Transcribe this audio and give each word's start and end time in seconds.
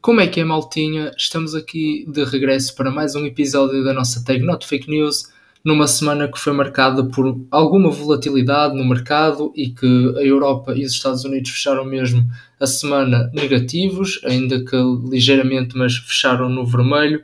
Como 0.00 0.18
é 0.22 0.26
que 0.26 0.40
é, 0.40 0.44
maltinha? 0.44 1.12
Estamos 1.14 1.54
aqui 1.54 2.06
de 2.08 2.24
regresso 2.24 2.74
para 2.74 2.90
mais 2.90 3.14
um 3.14 3.26
episódio 3.26 3.84
da 3.84 3.92
nossa 3.92 4.24
Tag 4.24 4.42
Not 4.42 4.66
Fake 4.66 4.88
News, 4.88 5.28
numa 5.62 5.86
semana 5.86 6.26
que 6.26 6.38
foi 6.38 6.54
marcada 6.54 7.04
por 7.04 7.38
alguma 7.50 7.90
volatilidade 7.90 8.74
no 8.74 8.82
mercado 8.82 9.52
e 9.54 9.68
que 9.68 10.14
a 10.16 10.22
Europa 10.22 10.72
e 10.74 10.86
os 10.86 10.92
Estados 10.92 11.22
Unidos 11.26 11.50
fecharam 11.50 11.84
mesmo 11.84 12.26
a 12.58 12.66
semana 12.66 13.30
negativos, 13.34 14.18
ainda 14.24 14.64
que 14.64 14.74
ligeiramente, 15.06 15.76
mas 15.76 15.98
fecharam 15.98 16.48
no 16.48 16.64
vermelho. 16.64 17.22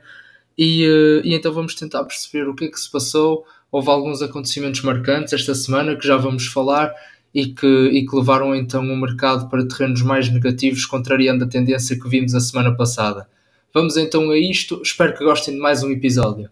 E, 0.55 0.85
eh, 0.85 1.21
e 1.27 1.33
então 1.33 1.51
vamos 1.51 1.73
tentar 1.73 2.03
perceber 2.03 2.47
o 2.47 2.53
que 2.53 2.65
é 2.65 2.67
que 2.67 2.79
se 2.79 2.91
passou. 2.91 3.43
Houve 3.71 3.89
alguns 3.89 4.21
acontecimentos 4.21 4.83
marcantes 4.83 5.33
esta 5.33 5.55
semana 5.55 5.95
que 5.95 6.05
já 6.05 6.15
vamos 6.15 6.45
falar 6.45 6.93
e 7.37 7.53
que, 7.53 7.67
e 7.67 8.03
que 8.03 8.15
levaram 8.15 8.55
então 8.55 8.81
o 8.81 8.97
mercado 8.97 9.47
para 9.47 9.63
terrenos 9.67 10.01
mais 10.01 10.27
negativos, 10.27 10.87
contrariando 10.87 11.43
a 11.43 11.47
tendência 11.47 11.95
que 11.95 12.09
vimos 12.09 12.33
a 12.33 12.39
semana 12.39 12.75
passada. 12.75 13.29
Vamos 13.71 13.95
então 13.95 14.31
a 14.31 14.37
isto, 14.39 14.81
espero 14.83 15.15
que 15.15 15.23
gostem 15.23 15.53
de 15.53 15.59
mais 15.59 15.83
um 15.83 15.91
episódio. 15.91 16.49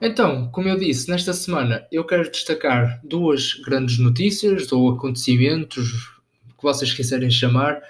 Então, 0.00 0.48
como 0.50 0.68
eu 0.68 0.76
disse, 0.76 1.08
nesta 1.08 1.32
semana 1.32 1.86
eu 1.92 2.04
quero 2.04 2.28
destacar 2.28 3.00
duas 3.04 3.54
grandes 3.64 4.00
notícias 4.00 4.72
ou 4.72 4.90
acontecimentos 4.90 5.88
que 6.58 6.62
vocês 6.64 6.92
quiserem 6.92 7.30
chamar 7.30 7.80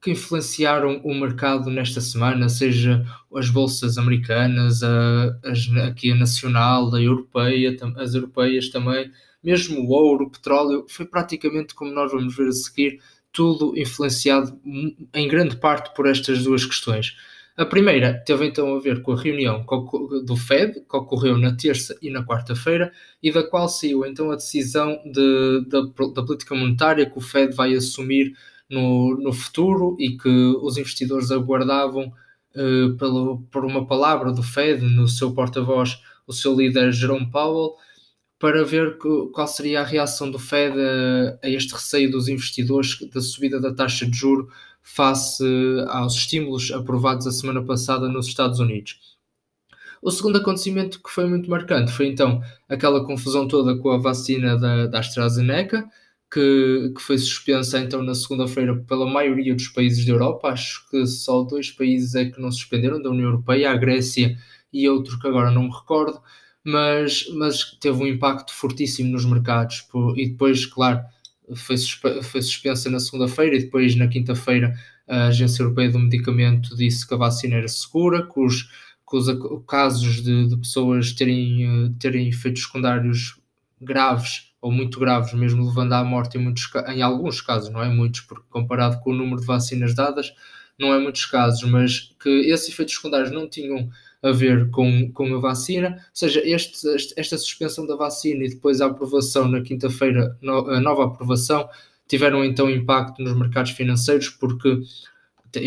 que 0.00 0.12
influenciaram 0.12 1.00
o 1.02 1.12
mercado 1.12 1.68
nesta 1.68 2.00
semana, 2.00 2.48
seja 2.48 3.04
as 3.34 3.50
bolsas 3.50 3.98
americanas, 3.98 4.82
a, 4.82 5.36
aqui 5.88 6.12
a 6.12 6.14
nacional, 6.14 6.94
a 6.94 7.02
europeia, 7.02 7.76
as 7.96 8.14
europeias 8.14 8.68
também, 8.68 9.10
mesmo 9.42 9.80
o 9.80 9.90
ouro, 9.90 10.26
o 10.26 10.30
petróleo, 10.30 10.86
foi 10.88 11.04
praticamente 11.04 11.74
como 11.74 11.90
nós 11.92 12.12
vamos 12.12 12.36
ver 12.36 12.48
a 12.48 12.52
seguir, 12.52 13.00
tudo 13.32 13.76
influenciado 13.76 14.56
em 15.12 15.28
grande 15.28 15.56
parte 15.56 15.92
por 15.94 16.06
estas 16.06 16.44
duas 16.44 16.64
questões. 16.64 17.16
A 17.56 17.64
primeira 17.64 18.14
teve 18.24 18.46
então 18.46 18.74
a 18.74 18.80
ver 18.80 19.02
com 19.02 19.12
a 19.12 19.20
reunião 19.20 19.64
do 20.24 20.36
Fed, 20.36 20.80
que 20.88 20.96
ocorreu 20.96 21.36
na 21.36 21.56
terça 21.56 21.96
e 22.00 22.10
na 22.10 22.24
quarta-feira, 22.24 22.92
e 23.22 23.32
da 23.32 23.42
qual 23.42 23.68
saiu 23.68 24.06
então 24.06 24.30
a 24.30 24.36
decisão 24.36 25.00
de, 25.04 25.60
de, 25.62 26.12
da 26.14 26.22
política 26.22 26.54
monetária 26.54 27.08
que 27.08 27.18
o 27.18 27.20
Fed 27.20 27.54
vai 27.54 27.74
assumir 27.74 28.34
no, 28.74 29.16
no 29.16 29.32
futuro 29.32 29.96
e 29.98 30.16
que 30.16 30.28
os 30.28 30.76
investidores 30.76 31.30
aguardavam 31.30 32.12
uh, 32.54 32.96
pelo, 32.96 33.42
por 33.50 33.64
uma 33.64 33.86
palavra 33.86 34.32
do 34.32 34.42
Fed, 34.42 34.82
no 34.84 35.08
seu 35.08 35.32
porta-voz, 35.32 35.98
o 36.26 36.32
seu 36.32 36.54
líder 36.54 36.92
Jerome 36.92 37.30
Powell, 37.30 37.74
para 38.38 38.64
ver 38.64 38.98
que, 38.98 39.30
qual 39.32 39.46
seria 39.46 39.80
a 39.80 39.84
reação 39.84 40.30
do 40.30 40.38
Fed 40.38 40.76
a, 40.78 41.46
a, 41.46 41.48
este 41.48 41.72
receio 41.72 42.10
dos 42.10 42.28
investidores 42.28 42.98
da 43.12 43.20
subida 43.20 43.60
da 43.60 43.72
taxa 43.72 44.04
de 44.06 44.16
juro 44.16 44.48
face 44.82 45.44
aos 45.88 46.14
estímulos 46.14 46.70
aprovados 46.70 47.26
a 47.26 47.32
semana 47.32 47.64
passada 47.64 48.06
nos 48.06 48.26
Estados 48.26 48.58
Unidos. 48.58 49.14
O 50.02 50.10
segundo 50.10 50.36
acontecimento 50.36 51.02
que 51.02 51.08
foi 51.08 51.24
muito 51.26 51.48
marcante 51.48 51.90
foi 51.90 52.08
então 52.08 52.42
aquela 52.68 53.06
confusão 53.06 53.48
toda 53.48 53.78
com 53.78 53.90
a 53.90 53.96
vacina 53.96 54.58
da, 54.58 54.86
da 54.86 54.98
AstraZeneca, 54.98 55.88
que, 56.34 56.92
que 56.96 57.00
foi 57.00 57.16
suspensa 57.16 57.78
então 57.78 58.02
na 58.02 58.12
segunda-feira 58.12 58.74
pela 58.88 59.08
maioria 59.08 59.54
dos 59.54 59.68
países 59.68 60.04
da 60.04 60.12
Europa. 60.12 60.48
Acho 60.48 60.84
que 60.90 61.06
só 61.06 61.44
dois 61.44 61.70
países 61.70 62.16
é 62.16 62.24
que 62.24 62.40
não 62.40 62.50
suspenderam, 62.50 63.00
da 63.00 63.10
União 63.10 63.26
Europeia, 63.26 63.70
a 63.70 63.76
Grécia 63.76 64.36
e 64.72 64.88
outro 64.88 65.16
que 65.20 65.28
agora 65.28 65.52
não 65.52 65.64
me 65.64 65.70
recordo, 65.70 66.20
mas, 66.64 67.28
mas 67.34 67.62
teve 67.78 68.02
um 68.02 68.06
impacto 68.08 68.52
fortíssimo 68.52 69.12
nos 69.12 69.24
mercados. 69.24 69.86
E 70.16 70.28
depois, 70.30 70.66
claro, 70.66 71.04
foi, 71.54 71.76
foi 71.76 72.42
suspensa 72.42 72.90
na 72.90 72.98
segunda-feira 72.98 73.54
e 73.54 73.60
depois 73.60 73.94
na 73.94 74.08
quinta-feira 74.08 74.74
a 75.06 75.26
Agência 75.26 75.62
Europeia 75.62 75.92
do 75.92 76.00
Medicamento 76.00 76.74
disse 76.76 77.06
que 77.06 77.14
a 77.14 77.18
vacina 77.18 77.56
era 77.56 77.68
segura, 77.68 78.26
que 78.26 78.40
os, 78.40 78.62
que 79.08 79.16
os 79.16 79.64
casos 79.68 80.20
de, 80.20 80.48
de 80.48 80.56
pessoas 80.56 81.12
terem, 81.12 81.62
eh, 81.62 81.90
terem 82.00 82.28
efeitos 82.28 82.62
secundários 82.64 83.38
graves 83.80 84.53
ou 84.64 84.72
muito 84.72 84.98
graves, 84.98 85.34
mesmo 85.34 85.66
levando 85.66 85.92
à 85.92 86.02
morte 86.02 86.38
em, 86.38 86.40
muitos, 86.40 86.70
em 86.88 87.02
alguns 87.02 87.42
casos, 87.42 87.68
não 87.68 87.82
é? 87.82 87.88
Muitos, 87.90 88.22
porque 88.22 88.46
comparado 88.48 88.98
com 89.00 89.10
o 89.10 89.14
número 89.14 89.38
de 89.38 89.46
vacinas 89.46 89.94
dadas, 89.94 90.32
não 90.80 90.94
é 90.94 90.98
muitos 90.98 91.26
casos, 91.26 91.68
mas 91.70 92.14
que 92.18 92.30
esses 92.50 92.70
efeitos 92.70 92.94
secundários 92.94 93.30
não 93.30 93.46
tinham 93.46 93.90
a 94.22 94.32
ver 94.32 94.70
com, 94.70 95.12
com 95.12 95.34
a 95.34 95.38
vacina, 95.38 95.88
ou 95.90 96.02
seja, 96.14 96.40
este, 96.42 96.78
esta 97.14 97.36
suspensão 97.36 97.86
da 97.86 97.94
vacina 97.94 98.42
e 98.42 98.48
depois 98.48 98.80
a 98.80 98.86
aprovação 98.86 99.46
na 99.46 99.60
quinta-feira, 99.60 100.34
a 100.42 100.80
nova 100.80 101.04
aprovação, 101.04 101.68
tiveram 102.08 102.42
então 102.42 102.70
impacto 102.70 103.22
nos 103.22 103.36
mercados 103.36 103.72
financeiros, 103.72 104.30
porque 104.30 104.80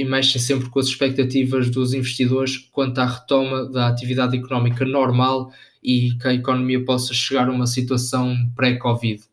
mexem 0.08 0.42
sempre 0.42 0.72
com 0.72 0.80
as 0.80 0.88
expectativas 0.88 1.70
dos 1.70 1.94
investidores 1.94 2.58
quanto 2.72 2.98
à 2.98 3.06
retoma 3.06 3.70
da 3.70 3.90
atividade 3.90 4.36
económica 4.36 4.84
normal 4.84 5.52
e 5.88 6.12
que 6.18 6.28
a 6.28 6.34
economia 6.34 6.84
possa 6.84 7.14
chegar 7.14 7.48
a 7.48 7.52
uma 7.52 7.66
situação 7.66 8.36
pré-Covid. 8.58 9.24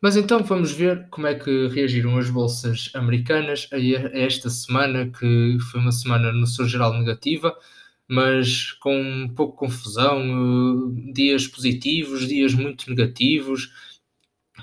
Mas 0.00 0.16
então 0.16 0.42
vamos 0.42 0.72
ver 0.72 1.06
como 1.08 1.28
é 1.28 1.36
que 1.36 1.68
reagiram 1.68 2.18
as 2.18 2.28
bolsas 2.28 2.90
americanas 2.94 3.68
a 3.72 3.78
esta 4.18 4.50
semana, 4.50 5.08
que 5.08 5.56
foi 5.70 5.80
uma 5.80 5.92
semana 5.92 6.32
no 6.32 6.48
seu 6.48 6.66
geral 6.66 6.98
negativa, 6.98 7.56
mas 8.08 8.72
com 8.72 9.00
um 9.00 9.28
pouco 9.28 9.56
confusão, 9.56 10.20
eh, 10.98 11.12
dias 11.12 11.46
positivos, 11.46 12.26
dias 12.26 12.54
muito 12.54 12.90
negativos. 12.90 13.72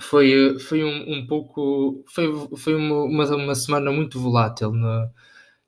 Foi, 0.01 0.31
eh, 0.31 0.59
foi 0.59 0.83
um, 0.83 1.13
um 1.19 1.27
pouco. 1.27 2.03
Foi, 2.07 2.27
foi 2.57 2.75
uma, 2.75 3.03
uma, 3.03 3.35
uma 3.35 3.55
semana 3.55 3.91
muito 3.91 4.19
volátil 4.19 4.71
na, 4.73 5.09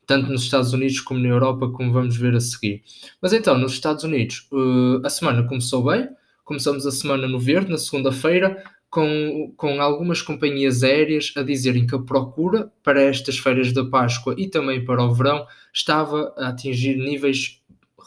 tanto 0.07 0.31
nos 0.31 0.43
Estados 0.43 0.73
Unidos 0.73 1.01
como 1.01 1.19
na 1.19 1.27
Europa, 1.27 1.69
como 1.69 1.91
vamos 1.91 2.15
ver 2.15 2.33
a 2.33 2.39
seguir. 2.39 2.81
Mas 3.21 3.33
então, 3.33 3.57
nos 3.57 3.73
Estados 3.73 4.05
Unidos, 4.05 4.47
uh, 4.51 5.05
a 5.05 5.09
semana 5.09 5.43
começou 5.43 5.83
bem, 5.83 6.07
começamos 6.45 6.87
a 6.87 6.91
semana 6.91 7.27
no 7.27 7.37
verde, 7.37 7.69
na 7.69 7.77
segunda-feira, 7.77 8.63
com, 8.89 9.53
com 9.57 9.81
algumas 9.81 10.21
companhias 10.21 10.81
aéreas 10.81 11.33
a 11.35 11.43
dizerem 11.43 11.85
que 11.85 11.93
a 11.93 11.99
procura 11.99 12.71
para 12.81 13.01
estas 13.01 13.37
feiras 13.37 13.73
da 13.73 13.83
Páscoa 13.85 14.33
e 14.37 14.47
também 14.47 14.83
para 14.83 15.03
o 15.03 15.13
verão 15.13 15.45
estava 15.73 16.33
a 16.37 16.47
atingir 16.47 16.95
níveis 16.95 17.61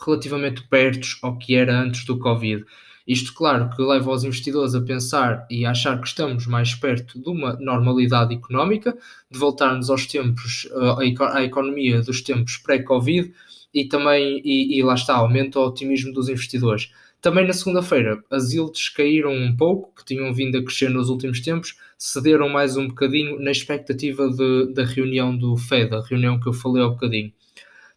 relativamente 0.04 0.66
perto 0.68 1.06
ao 1.22 1.36
que 1.36 1.54
era 1.54 1.78
antes 1.78 2.04
do 2.06 2.18
Covid. 2.18 2.64
Isto, 3.10 3.34
claro, 3.34 3.68
que 3.74 3.82
leva 3.82 4.08
os 4.12 4.22
investidores 4.22 4.72
a 4.72 4.80
pensar 4.80 5.44
e 5.50 5.66
a 5.66 5.72
achar 5.72 6.00
que 6.00 6.06
estamos 6.06 6.46
mais 6.46 6.76
perto 6.76 7.20
de 7.20 7.28
uma 7.28 7.54
normalidade 7.54 8.32
económica, 8.32 8.96
de 9.28 9.36
voltarmos 9.36 9.90
aos 9.90 10.06
tempos, 10.06 10.68
eh, 10.70 11.12
à 11.32 11.42
economia 11.42 12.02
dos 12.02 12.22
tempos 12.22 12.58
pré-Covid 12.58 13.34
e 13.74 13.88
também, 13.88 14.40
e, 14.44 14.78
e 14.78 14.82
lá 14.84 14.94
está, 14.94 15.16
aumenta 15.16 15.58
o 15.58 15.66
otimismo 15.66 16.12
dos 16.12 16.28
investidores. 16.28 16.92
Também 17.20 17.44
na 17.44 17.52
segunda-feira, 17.52 18.22
as 18.30 18.52
yields 18.52 18.88
caíram 18.90 19.32
um 19.32 19.56
pouco, 19.56 19.92
que 19.96 20.04
tinham 20.04 20.32
vindo 20.32 20.56
a 20.56 20.62
crescer 20.62 20.88
nos 20.88 21.08
últimos 21.08 21.40
tempos, 21.40 21.74
cederam 21.98 22.48
mais 22.48 22.76
um 22.76 22.86
bocadinho 22.86 23.40
na 23.40 23.50
expectativa 23.50 24.30
de, 24.30 24.72
da 24.72 24.84
reunião 24.84 25.36
do 25.36 25.56
Fed, 25.56 25.92
a 25.92 26.00
reunião 26.00 26.38
que 26.38 26.48
eu 26.48 26.52
falei 26.52 26.80
há 26.80 26.86
um 26.86 26.90
bocadinho. 26.90 27.32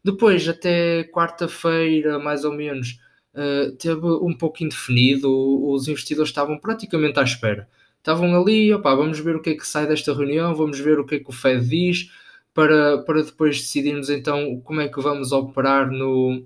Depois, 0.04 0.50
até 0.50 1.04
quarta-feira, 1.04 2.18
mais 2.18 2.44
ou 2.44 2.52
menos, 2.52 2.98
uh, 3.34 3.72
teve 3.78 4.06
um 4.06 4.34
pouco 4.34 4.64
indefinido, 4.64 5.30
os 5.72 5.88
investidores 5.88 6.30
estavam 6.30 6.58
praticamente 6.58 7.20
à 7.20 7.24
espera. 7.24 7.68
Estavam 7.98 8.36
ali, 8.40 8.74
opa, 8.74 8.94
vamos 8.96 9.20
ver 9.20 9.36
o 9.36 9.42
que 9.42 9.52
é 9.52 9.56
que 9.56 9.66
sai 9.68 9.88
desta 9.88 10.14
reunião, 10.14 10.54
vamos 10.56 10.80
ver 10.80 11.00
o 11.00 11.06
que 11.06 11.16
é 11.16 11.20
que 11.20 11.30
o 11.30 11.34
Fed 11.34 11.68
diz, 11.68 12.12
para, 12.54 13.00
para 13.00 13.24
depois 13.24 13.60
decidirmos 13.60 14.10
então 14.10 14.60
como 14.62 14.82
é 14.82 14.88
que 14.88 15.02
vamos 15.02 15.32
operar 15.32 15.90
no, 15.92 16.46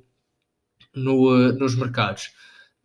no, 0.95 1.29
uh, 1.29 1.53
nos 1.53 1.75
mercados. 1.75 2.31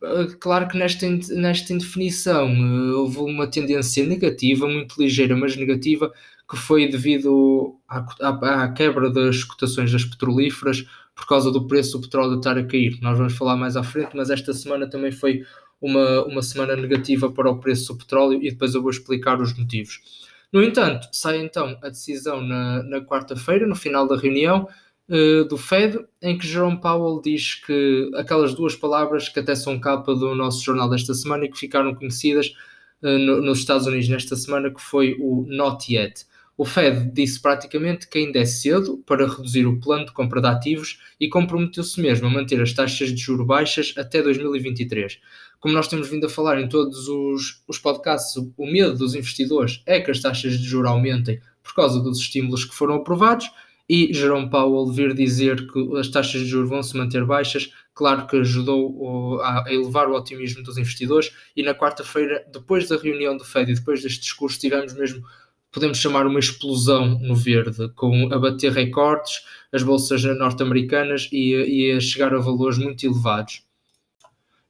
Uh, 0.01 0.37
claro 0.39 0.67
que 0.67 0.77
nesta, 0.77 1.07
nesta 1.35 1.73
indefinição 1.73 2.49
houve 2.95 3.19
uma 3.19 3.47
tendência 3.47 4.05
negativa, 4.05 4.67
muito 4.67 5.01
ligeira, 5.01 5.35
mas 5.35 5.55
negativa, 5.55 6.11
que 6.49 6.57
foi 6.57 6.87
devido 6.87 7.79
à, 7.87 8.05
à, 8.21 8.63
à, 8.63 8.71
quebra 8.73 9.09
das 9.09 9.43
cotações 9.43 9.91
das 9.91 10.03
petrolíferas 10.03 10.85
por 11.15 11.27
causa 11.27 11.51
do 11.51 11.67
preço 11.67 11.97
do 11.97 12.01
petróleo 12.01 12.37
estar 12.37 12.57
a 12.57 12.63
cair. 12.63 12.97
Nós 13.01 13.17
vamos 13.17 13.33
falar 13.33 13.55
mais 13.55 13.77
à 13.77 13.83
frente, 13.83 14.15
mas 14.15 14.29
esta 14.29 14.53
semana 14.53 14.89
também 14.89 15.11
foi 15.11 15.43
uma, 15.81 16.25
uma 16.25 16.41
semana 16.41 16.75
negativa 16.75 17.31
para 17.31 17.49
o 17.49 17.59
preço 17.59 17.93
do 17.93 17.99
petróleo 17.99 18.39
e 18.41 18.49
depois 18.49 18.73
eu 18.73 18.81
vou 18.81 18.89
explicar 18.89 19.39
os 19.41 19.57
motivos. 19.57 20.01
No 20.51 20.63
entanto, 20.63 21.07
sai 21.11 21.39
então 21.39 21.77
a 21.81 21.89
decisão 21.89 22.41
na, 22.41 22.83
na 22.83 23.01
quarta-feira, 23.01 23.67
no 23.67 23.75
final 23.75 24.07
da 24.07 24.15
reunião 24.15 24.67
uh, 25.09 25.43
do 25.45 25.57
Fed, 25.57 25.99
em 26.21 26.37
que 26.37 26.47
Jerome 26.47 26.79
Powell 26.79 27.21
diz 27.21 27.55
que 27.55 28.11
aquelas 28.15 28.53
duas 28.53 28.75
palavras 28.75 29.27
que 29.29 29.39
até 29.39 29.55
são 29.55 29.79
capa 29.79 30.13
do 30.13 30.33
nosso 30.35 30.63
jornal 30.63 30.89
desta 30.89 31.13
semana 31.13 31.45
e 31.45 31.49
que 31.49 31.57
ficaram 31.57 31.93
conhecidas 31.93 32.53
uh, 33.01 33.17
no, 33.17 33.41
nos 33.41 33.59
Estados 33.59 33.87
Unidos 33.87 34.07
nesta 34.07 34.35
semana, 34.35 34.69
que 34.69 34.81
foi 34.81 35.17
o 35.19 35.45
not 35.47 35.93
yet 35.93 36.25
O 36.55 36.65
Fed 36.65 37.11
disse 37.11 37.41
praticamente 37.41 38.07
que 38.07 38.19
ainda 38.19 38.37
é 38.37 38.45
cedo 38.45 39.03
para 39.07 39.27
reduzir 39.27 39.65
o 39.65 39.79
plano 39.79 40.05
de 40.05 40.11
compra 40.11 40.39
de 40.39 40.47
ativos 40.47 40.99
e 41.19 41.27
comprometeu-se 41.27 41.99
mesmo 41.99 42.27
a 42.27 42.29
manter 42.29 42.61
as 42.61 42.73
taxas 42.73 43.09
de 43.09 43.17
juros 43.17 43.47
baixas 43.47 43.93
até 43.97 44.21
2023. 44.21 45.19
Como 45.59 45.73
nós 45.73 45.87
temos 45.87 46.07
vindo 46.09 46.27
a 46.27 46.29
falar 46.29 46.61
em 46.61 46.69
todos 46.69 47.07
os, 47.07 47.63
os 47.67 47.79
podcasts, 47.79 48.35
o 48.35 48.65
medo 48.67 48.95
dos 48.95 49.15
investidores 49.15 49.81
é 49.85 49.99
que 49.99 50.11
as 50.11 50.21
taxas 50.21 50.59
de 50.59 50.63
juros 50.63 50.91
aumentem 50.91 51.41
por 51.63 51.73
causa 51.73 51.99
dos 51.99 52.19
estímulos 52.19 52.65
que 52.65 52.75
foram 52.75 52.95
aprovados 52.95 53.49
e 53.89 54.13
Jerome 54.13 54.49
Powell 54.49 54.91
vir 54.91 55.13
dizer 55.13 55.67
que 55.71 55.97
as 55.97 56.07
taxas 56.07 56.41
de 56.41 56.47
juros 56.47 56.69
vão 56.69 56.83
se 56.83 56.95
manter 56.95 57.25
baixas, 57.25 57.71
claro 57.93 58.27
que 58.27 58.37
ajudou 58.37 59.41
a 59.41 59.65
elevar 59.67 60.07
o 60.07 60.15
otimismo 60.15 60.63
dos 60.63 60.77
investidores 60.77 61.31
e 61.55 61.63
na 61.63 61.73
quarta-feira, 61.73 62.45
depois 62.51 62.87
da 62.87 62.97
reunião 62.97 63.35
do 63.35 63.43
Fed 63.43 63.71
e 63.71 63.75
depois 63.75 64.01
deste 64.01 64.21
discurso, 64.21 64.59
tivemos 64.59 64.93
mesmo 64.93 65.23
podemos 65.73 65.97
chamar 65.97 66.27
uma 66.27 66.39
explosão 66.39 67.19
no 67.19 67.35
verde, 67.35 67.89
com 67.95 68.31
a 68.31 68.37
bater 68.37 68.71
recordes, 68.71 69.43
as 69.71 69.81
bolsas 69.81 70.23
norte-americanas 70.23 71.27
e, 71.31 71.53
e 71.55 71.91
a 71.91 71.99
chegar 71.99 72.33
a 72.33 72.39
valores 72.39 72.77
muito 72.77 73.03
elevados. 73.03 73.63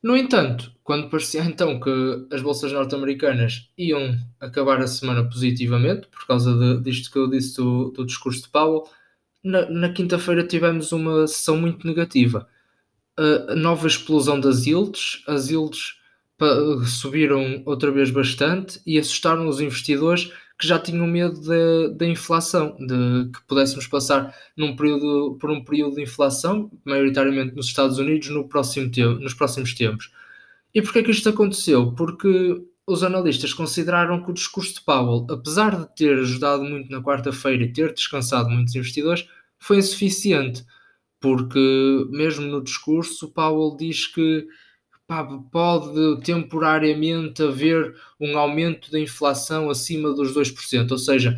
No 0.01 0.17
entanto, 0.17 0.71
quando 0.83 1.09
parecia 1.09 1.44
então 1.45 1.79
que 1.79 2.27
as 2.31 2.41
bolsas 2.41 2.71
norte-americanas 2.71 3.69
iam 3.77 4.17
acabar 4.39 4.81
a 4.81 4.88
semana 4.88 5.23
positivamente, 5.23 6.07
por 6.07 6.25
causa 6.25 6.53
de, 6.57 6.81
disto 6.81 7.11
que 7.11 7.19
eu 7.19 7.29
disse 7.29 7.57
do, 7.57 7.91
do 7.91 8.05
discurso 8.05 8.44
de 8.44 8.50
Powell, 8.50 8.83
na, 9.44 9.69
na 9.69 9.89
quinta-feira 9.91 10.47
tivemos 10.47 10.94
uma 10.94 11.27
sessão 11.27 11.57
muito 11.57 11.85
negativa. 11.85 12.47
A, 13.17 13.55
nova 13.55 13.88
explosão 13.88 14.39
das 14.39 14.65
yields, 14.65 15.21
as 15.27 15.50
yields 15.50 16.01
subiram 16.85 17.61
outra 17.65 17.91
vez 17.91 18.09
bastante 18.09 18.81
e 18.85 18.97
assustaram 18.97 19.47
os 19.47 19.61
investidores 19.61 20.31
que 20.59 20.67
já 20.67 20.79
tinham 20.79 21.07
medo 21.07 21.39
da 21.95 22.07
inflação, 22.07 22.75
de 22.77 23.31
que 23.31 23.41
pudéssemos 23.47 23.88
passar 23.88 24.33
num 24.55 24.75
período, 24.75 25.38
por 25.39 25.51
um 25.51 25.63
período 25.63 25.95
de 25.95 26.03
inflação, 26.03 26.71
maioritariamente 26.85 27.55
nos 27.55 27.67
Estados 27.67 27.97
Unidos, 27.97 28.29
no 28.29 28.47
próximo 28.47 28.89
nos 29.19 29.33
próximos 29.33 29.73
tempos. 29.73 30.11
E 30.73 30.81
porquê 30.81 31.03
que 31.03 31.11
isto 31.11 31.29
aconteceu? 31.29 31.91
Porque 31.94 32.61
os 32.85 33.03
analistas 33.03 33.53
consideraram 33.53 34.23
que 34.23 34.31
o 34.31 34.33
discurso 34.33 34.75
de 34.75 34.81
Powell, 34.81 35.25
apesar 35.29 35.77
de 35.77 35.95
ter 35.95 36.19
ajudado 36.19 36.63
muito 36.63 36.91
na 36.91 37.01
quarta-feira 37.01 37.63
e 37.63 37.71
ter 37.71 37.94
descansado 37.94 38.50
muitos 38.50 38.75
investidores, 38.75 39.27
foi 39.57 39.77
insuficiente, 39.77 40.65
porque 41.21 42.05
mesmo 42.09 42.45
no 42.45 42.61
discurso 42.61 43.31
Powell 43.31 43.77
diz 43.77 44.07
que 44.07 44.45
pode 45.51 46.21
temporariamente 46.24 47.44
haver 47.44 47.95
um 48.19 48.38
aumento 48.38 48.92
da 48.92 49.00
inflação 49.00 49.69
acima 49.69 50.13
dos 50.13 50.33
2%, 50.33 50.92
ou 50.92 50.98
seja, 50.98 51.38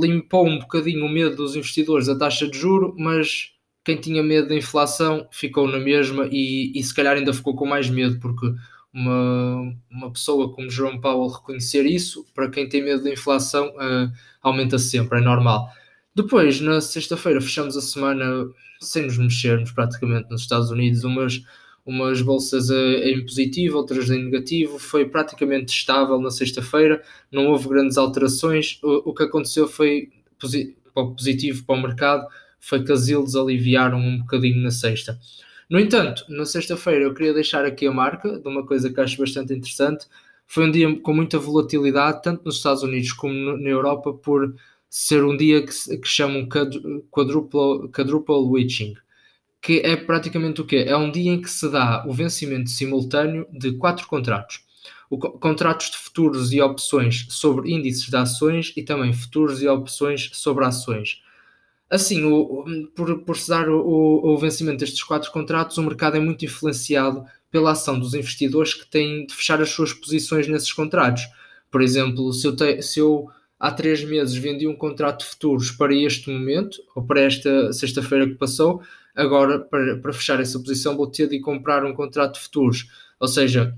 limpou 0.00 0.46
um 0.46 0.58
bocadinho 0.58 1.04
o 1.04 1.08
medo 1.08 1.36
dos 1.36 1.56
investidores 1.56 2.08
a 2.08 2.16
taxa 2.16 2.48
de 2.48 2.58
juro, 2.58 2.94
mas 2.98 3.52
quem 3.84 3.96
tinha 3.96 4.22
medo 4.22 4.48
da 4.48 4.54
inflação 4.54 5.26
ficou 5.30 5.66
na 5.66 5.78
mesma 5.78 6.28
e, 6.30 6.72
e 6.74 6.82
se 6.82 6.94
calhar 6.94 7.16
ainda 7.16 7.32
ficou 7.32 7.54
com 7.54 7.66
mais 7.66 7.88
medo, 7.88 8.18
porque 8.20 8.46
uma, 8.92 9.74
uma 9.90 10.12
pessoa 10.12 10.52
como 10.52 10.70
Jerome 10.70 11.00
Powell 11.00 11.28
reconhecer 11.28 11.86
isso, 11.86 12.24
para 12.34 12.50
quem 12.50 12.68
tem 12.68 12.82
medo 12.82 13.02
da 13.04 13.10
inflação, 13.10 13.68
uh, 13.68 14.12
aumenta 14.42 14.78
sempre, 14.78 15.18
é 15.18 15.22
normal. 15.22 15.68
Depois, 16.14 16.60
na 16.60 16.80
sexta-feira, 16.80 17.40
fechamos 17.40 17.76
a 17.76 17.80
semana 17.80 18.48
sem 18.80 19.04
nos 19.04 19.16
mexermos 19.16 19.70
praticamente 19.70 20.28
nos 20.30 20.42
Estados 20.42 20.70
Unidos, 20.70 21.04
umas 21.04 21.42
umas 21.90 22.22
bolsas 22.22 22.70
em 22.70 23.20
positivo, 23.22 23.76
outras 23.76 24.08
em 24.10 24.24
negativo, 24.24 24.78
foi 24.78 25.04
praticamente 25.04 25.72
estável 25.72 26.20
na 26.20 26.30
sexta-feira, 26.30 27.02
não 27.30 27.48
houve 27.48 27.68
grandes 27.68 27.98
alterações. 27.98 28.78
O, 28.82 29.10
o 29.10 29.14
que 29.14 29.24
aconteceu 29.24 29.66
foi 29.66 30.08
positivo 30.94 31.64
para 31.64 31.74
o 31.76 31.82
mercado, 31.82 32.26
foi 32.60 32.84
que 32.84 32.92
as 32.92 33.08
yields 33.08 33.34
aliviaram 33.34 33.98
um 33.98 34.18
bocadinho 34.18 34.62
na 34.62 34.70
sexta. 34.70 35.18
No 35.68 35.78
entanto, 35.78 36.24
na 36.28 36.44
sexta-feira 36.44 37.04
eu 37.04 37.14
queria 37.14 37.34
deixar 37.34 37.64
aqui 37.64 37.86
a 37.86 37.92
marca 37.92 38.38
de 38.38 38.48
uma 38.48 38.64
coisa 38.64 38.92
que 38.92 39.00
acho 39.00 39.18
bastante 39.18 39.52
interessante. 39.52 40.06
Foi 40.46 40.66
um 40.66 40.70
dia 40.70 40.98
com 41.00 41.12
muita 41.12 41.38
volatilidade, 41.38 42.22
tanto 42.22 42.44
nos 42.44 42.56
Estados 42.56 42.82
Unidos 42.82 43.12
como 43.12 43.56
na 43.56 43.68
Europa, 43.68 44.12
por 44.12 44.54
ser 44.88 45.24
um 45.24 45.36
dia 45.36 45.64
que, 45.64 45.98
que 45.98 46.08
chamam 46.08 46.48
quadruple, 46.48 47.88
quadruple 47.92 48.48
witching 48.48 48.94
que 49.60 49.80
é 49.80 49.94
praticamente 49.94 50.60
o 50.60 50.64
quê? 50.64 50.84
É 50.86 50.96
um 50.96 51.10
dia 51.10 51.32
em 51.32 51.40
que 51.40 51.50
se 51.50 51.68
dá 51.70 52.04
o 52.06 52.12
vencimento 52.12 52.70
simultâneo 52.70 53.46
de 53.52 53.72
quatro 53.72 54.06
contratos. 54.06 54.64
O, 55.10 55.18
contratos 55.18 55.90
de 55.90 55.98
futuros 55.98 56.52
e 56.52 56.60
opções 56.60 57.26
sobre 57.28 57.72
índices 57.72 58.08
de 58.08 58.16
ações 58.16 58.72
e 58.76 58.82
também 58.82 59.12
futuros 59.12 59.60
e 59.60 59.68
opções 59.68 60.30
sobre 60.32 60.64
ações. 60.64 61.20
Assim, 61.90 62.24
o, 62.24 62.64
por, 62.94 63.18
por 63.22 63.36
se 63.36 63.48
dar 63.48 63.68
o, 63.68 63.80
o, 64.24 64.38
vencimento 64.38 64.78
destes 64.78 65.02
quatro 65.02 65.30
contratos, 65.32 65.76
o 65.76 65.82
mercado 65.82 66.16
é 66.16 66.20
muito 66.20 66.44
influenciado 66.44 67.24
pela 67.50 67.72
ação 67.72 67.98
dos 67.98 68.14
investidores 68.14 68.72
que 68.72 68.86
têm 68.86 69.26
de 69.26 69.34
fechar 69.34 69.60
as 69.60 69.70
suas 69.70 69.92
posições 69.92 70.46
nesses 70.46 70.72
contratos. 70.72 71.24
Por 71.68 71.82
exemplo, 71.82 72.32
se 72.32 72.46
eu, 72.46 72.54
te, 72.54 72.80
se 72.80 73.00
eu 73.00 73.28
há 73.58 73.72
três 73.72 74.04
meses 74.04 74.36
vendi 74.36 74.68
um 74.68 74.76
contrato 74.76 75.20
de 75.20 75.26
futuros 75.26 75.72
para 75.72 75.92
este 75.92 76.30
momento, 76.30 76.78
ou 76.94 77.02
para 77.02 77.22
esta 77.22 77.72
sexta-feira 77.72 78.28
que 78.28 78.36
passou, 78.36 78.80
agora 79.20 79.58
para, 79.58 79.96
para 79.96 80.12
fechar 80.12 80.40
essa 80.40 80.58
posição 80.58 80.96
vou 80.96 81.06
ter 81.06 81.28
de 81.28 81.38
comprar 81.40 81.84
um 81.84 81.94
contrato 81.94 82.34
de 82.34 82.40
futuros. 82.40 82.88
Ou 83.18 83.28
seja, 83.28 83.76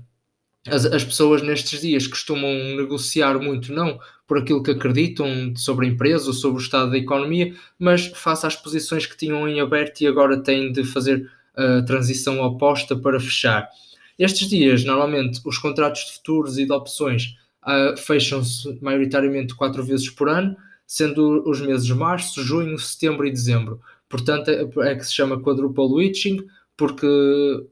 as, 0.67 0.85
as 0.85 1.03
pessoas 1.03 1.41
nestes 1.41 1.81
dias 1.81 2.07
costumam 2.07 2.53
negociar 2.75 3.37
muito, 3.39 3.73
não 3.73 3.99
por 4.25 4.37
aquilo 4.37 4.63
que 4.63 4.71
acreditam 4.71 5.53
sobre 5.55 5.85
a 5.85 5.89
empresa 5.89 6.27
ou 6.27 6.33
sobre 6.33 6.61
o 6.61 6.63
estado 6.63 6.91
da 6.91 6.97
economia, 6.97 7.53
mas 7.77 8.07
face 8.07 8.47
às 8.47 8.55
posições 8.55 9.05
que 9.05 9.17
tinham 9.17 9.47
em 9.47 9.59
aberto 9.59 10.01
e 10.01 10.07
agora 10.07 10.41
têm 10.41 10.71
de 10.71 10.83
fazer 10.83 11.29
a 11.55 11.81
transição 11.83 12.39
oposta 12.41 12.95
para 12.95 13.19
fechar. 13.19 13.69
Estes 14.17 14.47
dias, 14.49 14.83
normalmente, 14.83 15.41
os 15.45 15.57
contratos 15.57 16.05
de 16.05 16.13
futuros 16.13 16.57
e 16.57 16.65
de 16.65 16.71
opções 16.71 17.35
uh, 17.63 17.97
fecham-se 17.97 18.77
maioritariamente 18.81 19.55
quatro 19.55 19.83
vezes 19.83 20.09
por 20.09 20.29
ano, 20.29 20.55
sendo 20.85 21.43
os 21.49 21.59
meses 21.61 21.89
março, 21.89 22.43
junho, 22.43 22.77
setembro 22.77 23.25
e 23.25 23.31
dezembro. 23.31 23.81
Portanto, 24.13 24.49
é, 24.49 24.91
é 24.91 24.95
que 24.95 25.03
se 25.03 25.11
chama 25.11 25.41
quadruple 25.41 25.91
witching, 25.91 26.45
porque 26.77 27.07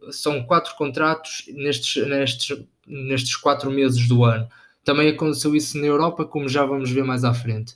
são 0.09 0.41
quatro 0.43 0.75
contratos 0.75 1.43
nestes, 1.53 2.03
nestes, 2.07 2.65
nestes 2.87 3.35
quatro 3.35 3.69
meses 3.69 4.07
do 4.07 4.23
ano. 4.23 4.47
Também 4.83 5.09
aconteceu 5.09 5.55
isso 5.55 5.77
na 5.77 5.85
Europa, 5.85 6.25
como 6.25 6.49
já 6.49 6.65
vamos 6.65 6.89
ver 6.89 7.03
mais 7.03 7.23
à 7.23 7.31
frente. 7.31 7.75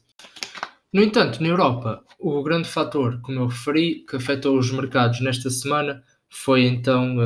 No 0.92 1.04
entanto, 1.04 1.44
na 1.44 1.48
Europa, 1.48 2.04
o 2.18 2.42
grande 2.42 2.68
fator, 2.68 3.22
como 3.22 3.40
eu 3.40 3.46
referi, 3.46 4.04
que 4.10 4.16
afetou 4.16 4.58
os 4.58 4.72
mercados 4.72 5.22
nesta 5.22 5.52
semana 5.52 6.04
foi 6.28 6.64
então 6.64 7.18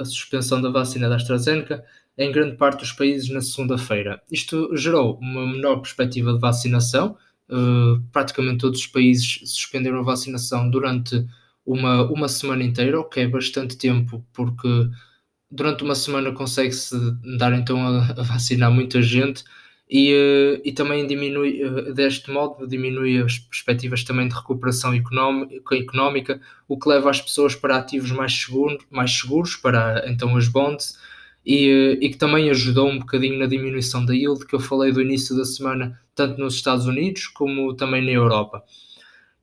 a 0.00 0.04
suspensão 0.04 0.60
da 0.60 0.68
vacina 0.68 1.08
da 1.08 1.14
AstraZeneca 1.14 1.84
em 2.18 2.32
grande 2.32 2.56
parte 2.56 2.80
dos 2.80 2.90
países 2.90 3.30
na 3.30 3.40
segunda-feira. 3.40 4.20
Isto 4.32 4.76
gerou 4.76 5.16
uma 5.20 5.46
menor 5.46 5.76
perspectiva 5.76 6.32
de 6.32 6.40
vacinação, 6.40 7.16
Uh, 7.50 8.02
praticamente 8.12 8.58
todos 8.58 8.80
os 8.80 8.86
países 8.86 9.40
suspenderam 9.44 10.00
a 10.00 10.02
vacinação 10.02 10.68
durante 10.70 11.26
uma, 11.64 12.02
uma 12.10 12.28
semana 12.28 12.62
inteira, 12.62 13.00
o 13.00 13.04
que 13.04 13.20
é 13.20 13.28
bastante 13.28 13.76
tempo, 13.76 14.24
porque 14.32 14.68
durante 15.50 15.82
uma 15.82 15.94
semana 15.94 16.32
consegue-se 16.32 16.94
dar 17.38 17.52
então 17.52 17.80
a, 17.86 18.10
a, 18.10 18.22
vacinar 18.22 18.70
muita 18.70 19.00
gente 19.02 19.44
e, 19.88 20.12
uh, 20.14 20.60
e 20.64 20.72
também 20.72 21.06
diminui, 21.06 21.64
uh, 21.64 21.94
deste 21.94 22.30
modo, 22.30 22.66
diminui 22.66 23.22
as 23.22 23.38
perspectivas 23.38 24.04
também 24.04 24.28
de 24.28 24.34
recuperação 24.34 24.94
económica, 24.94 26.40
o 26.66 26.78
que 26.78 26.88
leva 26.88 27.10
as 27.10 27.20
pessoas 27.20 27.54
para 27.54 27.76
ativos 27.78 28.10
mais, 28.10 28.32
seguro, 28.32 28.78
mais 28.90 29.10
seguros, 29.18 29.56
para 29.56 30.04
então 30.06 30.36
as 30.36 30.48
bonds, 30.48 30.98
e, 31.48 31.98
e, 32.02 32.10
que 32.10 32.18
também 32.18 32.50
ajudou 32.50 32.90
um 32.90 32.98
bocadinho 32.98 33.38
na 33.38 33.46
diminuição 33.46 34.04
da 34.04 34.12
yield 34.12 34.44
que 34.44 34.54
eu 34.54 34.60
falei 34.60 34.92
do 34.92 35.00
início 35.00 35.34
da 35.34 35.46
semana, 35.46 35.98
tanto 36.14 36.38
nos 36.38 36.56
Estados 36.56 36.84
Unidos 36.84 37.26
como 37.26 37.74
também 37.74 38.04
na 38.04 38.12
Europa. 38.12 38.62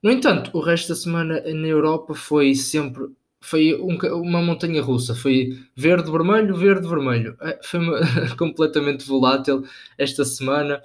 No 0.03 0.11
entanto, 0.11 0.51
o 0.53 0.59
resto 0.59 0.89
da 0.89 0.95
semana 0.95 1.41
na 1.41 1.67
Europa 1.67 2.13
foi 2.13 2.53
sempre 2.53 3.07
foi 3.41 3.73
um, 3.75 3.97
uma 4.21 4.39
montanha 4.39 4.81
russa, 4.83 5.15
foi 5.15 5.57
verde, 5.75 6.11
vermelho, 6.11 6.55
verde, 6.55 6.87
vermelho. 6.87 7.35
É, 7.41 7.59
foi 7.63 7.79
uma, 7.79 7.99
completamente 8.37 9.03
volátil 9.07 9.63
esta 9.97 10.23
semana. 10.23 10.83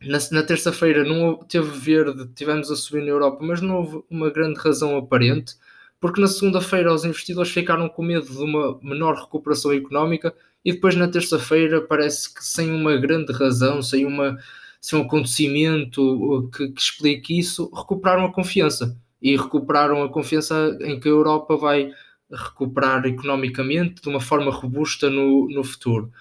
Na, 0.00 0.18
na 0.30 0.42
terça-feira 0.44 1.02
não 1.02 1.36
teve 1.36 1.68
verde, 1.68 2.28
tivemos 2.34 2.70
a 2.70 2.76
subir 2.76 3.02
na 3.02 3.08
Europa, 3.08 3.38
mas 3.40 3.60
não 3.60 3.78
houve 3.78 4.04
uma 4.08 4.30
grande 4.30 4.60
razão 4.60 4.96
aparente 4.96 5.56
porque 6.00 6.20
na 6.20 6.26
segunda-feira 6.26 6.92
os 6.92 7.04
investidores 7.04 7.50
ficaram 7.50 7.88
com 7.88 8.02
medo 8.02 8.26
de 8.26 8.38
uma 8.38 8.78
menor 8.82 9.16
recuperação 9.16 9.72
económica 9.72 10.34
e 10.64 10.72
depois 10.72 10.94
na 10.94 11.08
terça-feira 11.08 11.80
parece 11.80 12.32
que 12.32 12.44
sem 12.44 12.70
uma 12.70 12.96
grande 12.96 13.32
razão, 13.32 13.82
sem, 13.82 14.04
uma, 14.04 14.38
sem 14.80 14.98
um 14.98 15.02
acontecimento 15.02 16.50
que, 16.54 16.68
que 16.68 16.80
explique 16.80 17.38
isso, 17.38 17.70
recuperaram 17.74 18.24
a 18.24 18.32
confiança 18.32 18.96
e 19.20 19.36
recuperaram 19.36 20.02
a 20.02 20.08
confiança 20.08 20.76
em 20.82 20.98
que 21.00 21.08
a 21.08 21.10
Europa 21.10 21.56
vai 21.56 21.90
recuperar 22.30 23.04
economicamente 23.06 24.02
de 24.02 24.08
uma 24.08 24.20
forma 24.20 24.50
robusta 24.50 25.08
no, 25.10 25.48
no 25.48 25.64
futuro. 25.64 26.12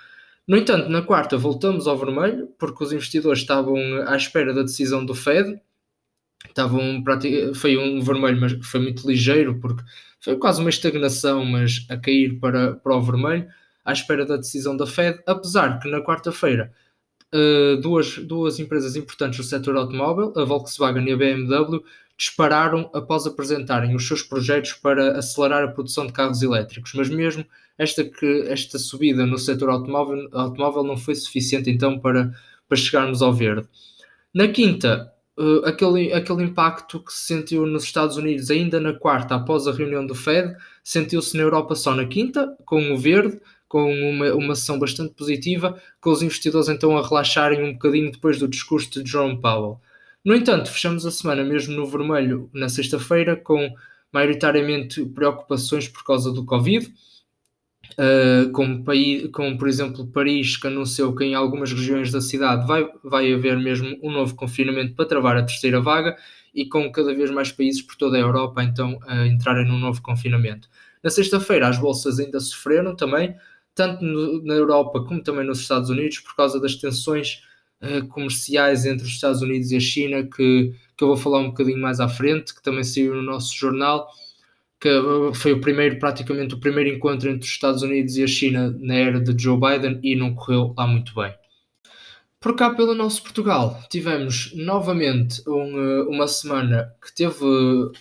No 0.47 0.55
entanto, 0.55 0.89
na 0.89 1.01
quarta 1.01 1.37
voltamos 1.37 1.87
ao 1.87 1.97
vermelho, 1.97 2.47
porque 2.57 2.83
os 2.83 2.93
investidores 2.93 3.39
estavam 3.39 3.75
à 4.07 4.15
espera 4.15 4.53
da 4.53 4.61
decisão 4.61 5.05
do 5.05 5.13
Fed. 5.13 5.59
Estavam, 6.49 7.03
foi 7.55 7.77
um 7.77 8.01
vermelho, 8.01 8.39
mas 8.39 8.53
foi 8.65 8.79
muito 8.79 9.07
ligeiro, 9.07 9.59
porque 9.59 9.83
foi 10.19 10.35
quase 10.37 10.59
uma 10.59 10.69
estagnação, 10.69 11.45
mas 11.45 11.85
a 11.89 11.97
cair 11.97 12.39
para, 12.39 12.75
para 12.75 12.95
o 12.95 13.01
vermelho, 13.01 13.47
à 13.85 13.93
espera 13.93 14.25
da 14.25 14.37
decisão 14.37 14.75
da 14.75 14.85
Fed. 14.85 15.19
Apesar 15.25 15.79
que 15.79 15.89
na 15.89 16.01
quarta-feira, 16.01 16.73
uh, 17.33 17.79
duas, 17.81 18.17
duas 18.17 18.59
empresas 18.59 18.95
importantes 18.95 19.37
do 19.37 19.45
setor 19.45 19.77
automóvel, 19.77 20.33
a 20.35 20.43
Volkswagen 20.43 21.07
e 21.07 21.13
a 21.13 21.17
BMW, 21.17 21.83
dispararam 22.17 22.89
após 22.93 23.27
apresentarem 23.27 23.95
os 23.95 24.07
seus 24.07 24.23
projetos 24.23 24.73
para 24.73 25.17
acelerar 25.17 25.63
a 25.63 25.71
produção 25.71 26.07
de 26.07 26.13
carros 26.13 26.41
elétricos. 26.41 26.93
Mas 26.95 27.09
mesmo 27.09 27.45
esta, 27.77 28.03
que, 28.03 28.45
esta 28.47 28.79
subida 28.79 29.25
no 29.25 29.37
setor 29.37 29.69
automóvel, 29.69 30.27
automóvel 30.33 30.83
não 30.83 30.97
foi 30.97 31.13
suficiente 31.13 31.69
então 31.69 31.99
para, 31.99 32.33
para 32.67 32.77
chegarmos 32.77 33.21
ao 33.21 33.33
verde. 33.33 33.67
Na 34.33 34.47
quinta, 34.47 35.13
uh, 35.37 35.65
aquele, 35.65 36.11
aquele 36.13 36.43
impacto 36.43 36.99
que 36.99 37.13
se 37.13 37.27
sentiu 37.27 37.65
nos 37.65 37.83
Estados 37.83 38.17
Unidos 38.17 38.49
ainda 38.49 38.79
na 38.79 38.93
quarta, 38.93 39.35
após 39.35 39.67
a 39.67 39.71
reunião 39.71 40.05
do 40.05 40.15
Fed, 40.15 40.55
sentiu-se 40.83 41.35
na 41.37 41.43
Europa 41.43 41.75
só 41.75 41.95
na 41.95 42.05
quinta, 42.05 42.55
com 42.65 42.91
o 42.91 42.97
verde, 42.97 43.39
com 43.67 43.91
uma, 43.91 44.33
uma 44.33 44.55
sessão 44.55 44.79
bastante 44.79 45.13
positiva, 45.13 45.81
com 45.99 46.11
os 46.11 46.21
investidores 46.21 46.69
então 46.69 46.97
a 46.97 47.05
relaxarem 47.05 47.63
um 47.63 47.73
bocadinho 47.73 48.11
depois 48.11 48.39
do 48.39 48.47
discurso 48.47 49.03
de 49.03 49.09
Jerome 49.09 49.41
Powell. 49.41 49.79
No 50.23 50.35
entanto, 50.35 50.71
fechamos 50.71 51.05
a 51.05 51.11
semana 51.11 51.43
mesmo 51.43 51.75
no 51.75 51.85
vermelho 51.85 52.49
na 52.53 52.69
sexta-feira, 52.69 53.35
com 53.35 53.73
maioritariamente 54.11 55.05
preocupações 55.05 55.87
por 55.87 56.03
causa 56.03 56.31
do 56.31 56.45
Covid, 56.45 56.91
Uh, 57.99 58.51
como, 58.51 58.83
país, 58.83 59.27
como 59.31 59.57
por 59.57 59.67
exemplo 59.67 60.05
Paris, 60.05 60.55
que 60.55 60.67
anunciou 60.67 61.15
que 61.15 61.25
em 61.25 61.33
algumas 61.33 61.71
regiões 61.71 62.11
da 62.11 62.21
cidade 62.21 62.67
vai, 62.67 62.87
vai 63.03 63.33
haver 63.33 63.57
mesmo 63.57 63.97
um 64.03 64.11
novo 64.11 64.35
confinamento 64.35 64.93
para 64.93 65.05
travar 65.05 65.35
a 65.35 65.41
terceira 65.41 65.81
vaga 65.81 66.15
e 66.53 66.67
com 66.67 66.91
cada 66.91 67.11
vez 67.15 67.31
mais 67.31 67.51
países 67.51 67.81
por 67.81 67.95
toda 67.95 68.15
a 68.15 68.19
Europa 68.19 68.63
então 68.63 68.99
a 69.07 69.25
entrarem 69.25 69.65
num 69.65 69.79
novo 69.79 69.99
confinamento. 70.03 70.69
Na 71.03 71.09
sexta-feira 71.09 71.67
as 71.67 71.79
bolsas 71.79 72.19
ainda 72.19 72.39
sofreram 72.39 72.95
também, 72.95 73.35
tanto 73.73 74.03
no, 74.03 74.43
na 74.43 74.53
Europa 74.53 75.03
como 75.03 75.23
também 75.23 75.45
nos 75.45 75.59
Estados 75.59 75.89
Unidos, 75.89 76.19
por 76.19 76.35
causa 76.35 76.59
das 76.59 76.75
tensões 76.75 77.41
uh, 77.81 78.07
comerciais 78.09 78.85
entre 78.85 79.05
os 79.05 79.11
Estados 79.11 79.41
Unidos 79.41 79.71
e 79.71 79.75
a 79.75 79.79
China, 79.79 80.23
que, 80.23 80.71
que 80.95 81.03
eu 81.03 81.07
vou 81.07 81.17
falar 81.17 81.39
um 81.39 81.47
bocadinho 81.47 81.79
mais 81.79 81.99
à 81.99 82.07
frente, 82.07 82.53
que 82.53 82.61
também 82.61 82.83
saiu 82.83 83.15
no 83.15 83.23
nosso 83.23 83.55
jornal 83.57 84.07
que 84.79 84.89
foi 85.33 85.53
o 85.53 85.61
primeiro, 85.61 85.97
praticamente 85.99 86.53
o 86.53 86.59
primeiro 86.59 86.95
encontro 86.95 87.29
entre 87.29 87.45
os 87.45 87.51
Estados 87.51 87.81
Unidos 87.81 88.15
e 88.17 88.23
a 88.23 88.27
China 88.27 88.75
na 88.79 88.95
era 88.95 89.19
de 89.19 89.41
Joe 89.41 89.59
Biden 89.59 89.99
e 90.03 90.15
não 90.15 90.35
correu 90.35 90.73
lá 90.77 90.85
muito 90.85 91.13
bem. 91.15 91.33
Por 92.39 92.55
cá 92.55 92.69
pelo 92.69 92.93
nosso 92.93 93.23
Portugal, 93.23 93.81
tivemos 93.89 94.53
novamente 94.55 95.41
um, 95.47 95.79
eh, 95.79 96.03
uma 96.03 96.27
semana 96.27 96.93
que 97.03 97.13
teve, 97.13 97.43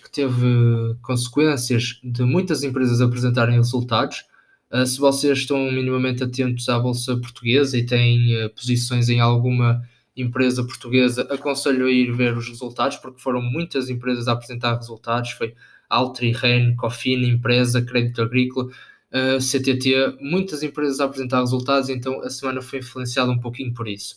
que 0.05 0.11
teve 0.13 0.95
consequências 1.01 1.99
de 2.05 2.23
muitas 2.23 2.63
empresas 2.63 3.01
apresentarem 3.01 3.57
resultados. 3.57 4.25
Uh, 4.71 4.85
se 4.85 4.99
vocês 4.99 5.39
estão 5.39 5.59
minimamente 5.73 6.23
atentos 6.23 6.69
à 6.69 6.79
Bolsa 6.79 7.17
Portuguesa 7.17 7.79
e 7.79 7.87
têm 7.87 8.45
uh, 8.45 8.51
posições 8.51 9.09
em 9.09 9.21
alguma 9.21 9.83
empresa 10.15 10.63
portuguesa, 10.65 11.23
aconselho 11.31 11.87
a 11.87 11.91
ir 11.91 12.13
ver 12.13 12.37
os 12.37 12.49
resultados, 12.49 12.99
porque 12.99 13.21
foram 13.21 13.41
muitas 13.41 13.89
empresas 13.89 14.29
a 14.29 14.33
apresentar 14.33 14.77
resultados. 14.77 15.31
Foi 15.31 15.55
Altri, 15.89 16.33
REN, 16.33 16.75
Cofina, 16.77 17.27
Empresa, 17.27 17.83
Crédito 17.83 18.23
Agrícola, 18.23 18.67
uh, 18.67 19.39
CTT, 19.41 20.19
muitas 20.21 20.63
empresas 20.63 21.01
a 21.01 21.05
apresentar 21.05 21.41
resultados, 21.41 21.89
então 21.89 22.21
a 22.23 22.31
semana 22.31 22.61
foi 22.63 22.81
influenciada 22.81 23.31
um 23.31 23.39
pouquinho 23.39 23.73
por 23.73 23.89
isso. 23.89 24.17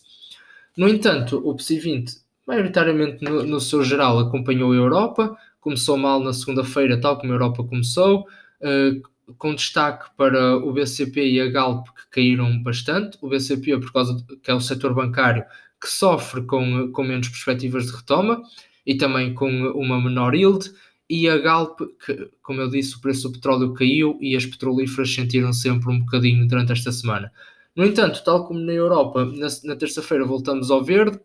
No 0.76 0.88
entanto, 0.88 1.42
o 1.44 1.54
PSI 1.54 1.78
20, 1.78 2.16
maioritariamente 2.46 3.24
no, 3.24 3.42
no 3.42 3.60
seu 3.60 3.82
geral, 3.82 4.18
acompanhou 4.18 4.72
a 4.72 4.76
Europa, 4.76 5.36
começou 5.60 5.96
mal 5.96 6.20
na 6.20 6.32
segunda-feira, 6.32 7.00
tal 7.00 7.18
como 7.18 7.32
a 7.32 7.34
Europa 7.34 7.64
começou, 7.64 8.26
uh, 8.60 9.34
com 9.38 9.54
destaque 9.54 10.06
para 10.16 10.56
o 10.56 10.72
BCP 10.72 11.24
e 11.24 11.40
a 11.40 11.48
Galp, 11.48 11.86
que 11.88 12.10
caíram 12.10 12.62
bastante. 12.62 13.16
O 13.20 13.28
BCP, 13.28 13.78
por 13.78 13.92
causa 13.92 14.14
de, 14.16 14.36
que 14.36 14.50
é 14.50 14.54
o 14.54 14.60
setor 14.60 14.94
bancário, 14.94 15.44
que 15.80 15.88
sofre 15.88 16.42
com, 16.42 16.90
com 16.92 17.02
menos 17.02 17.28
perspectivas 17.28 17.86
de 17.86 17.92
retoma 17.92 18.42
e 18.84 18.96
também 18.96 19.32
com 19.34 19.48
uma 19.72 20.00
menor 20.00 20.34
yield 20.34 20.70
e 21.10 21.28
a 21.28 21.36
Galp, 21.38 21.80
que, 22.06 22.30
como 22.40 22.60
eu 22.60 22.70
disse, 22.70 22.94
o 22.94 23.00
preço 23.00 23.28
do 23.28 23.32
petróleo 23.32 23.74
caiu 23.74 24.16
e 24.20 24.36
as 24.36 24.46
petrolíferas 24.46 25.12
sentiram 25.12 25.52
sempre 25.52 25.90
um 25.90 25.98
bocadinho 25.98 26.46
durante 26.46 26.70
esta 26.70 26.92
semana. 26.92 27.32
No 27.74 27.84
entanto, 27.84 28.22
tal 28.22 28.46
como 28.46 28.60
na 28.60 28.72
Europa, 28.72 29.24
na, 29.24 29.48
na 29.64 29.74
terça-feira 29.74 30.24
voltamos 30.24 30.70
ao 30.70 30.84
verde, 30.84 31.18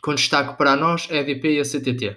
com 0.00 0.14
destaque 0.14 0.56
para 0.56 0.74
nós 0.74 1.06
a 1.10 1.16
EDP 1.16 1.56
e 1.56 1.60
a 1.60 1.64
CTT. 1.64 2.16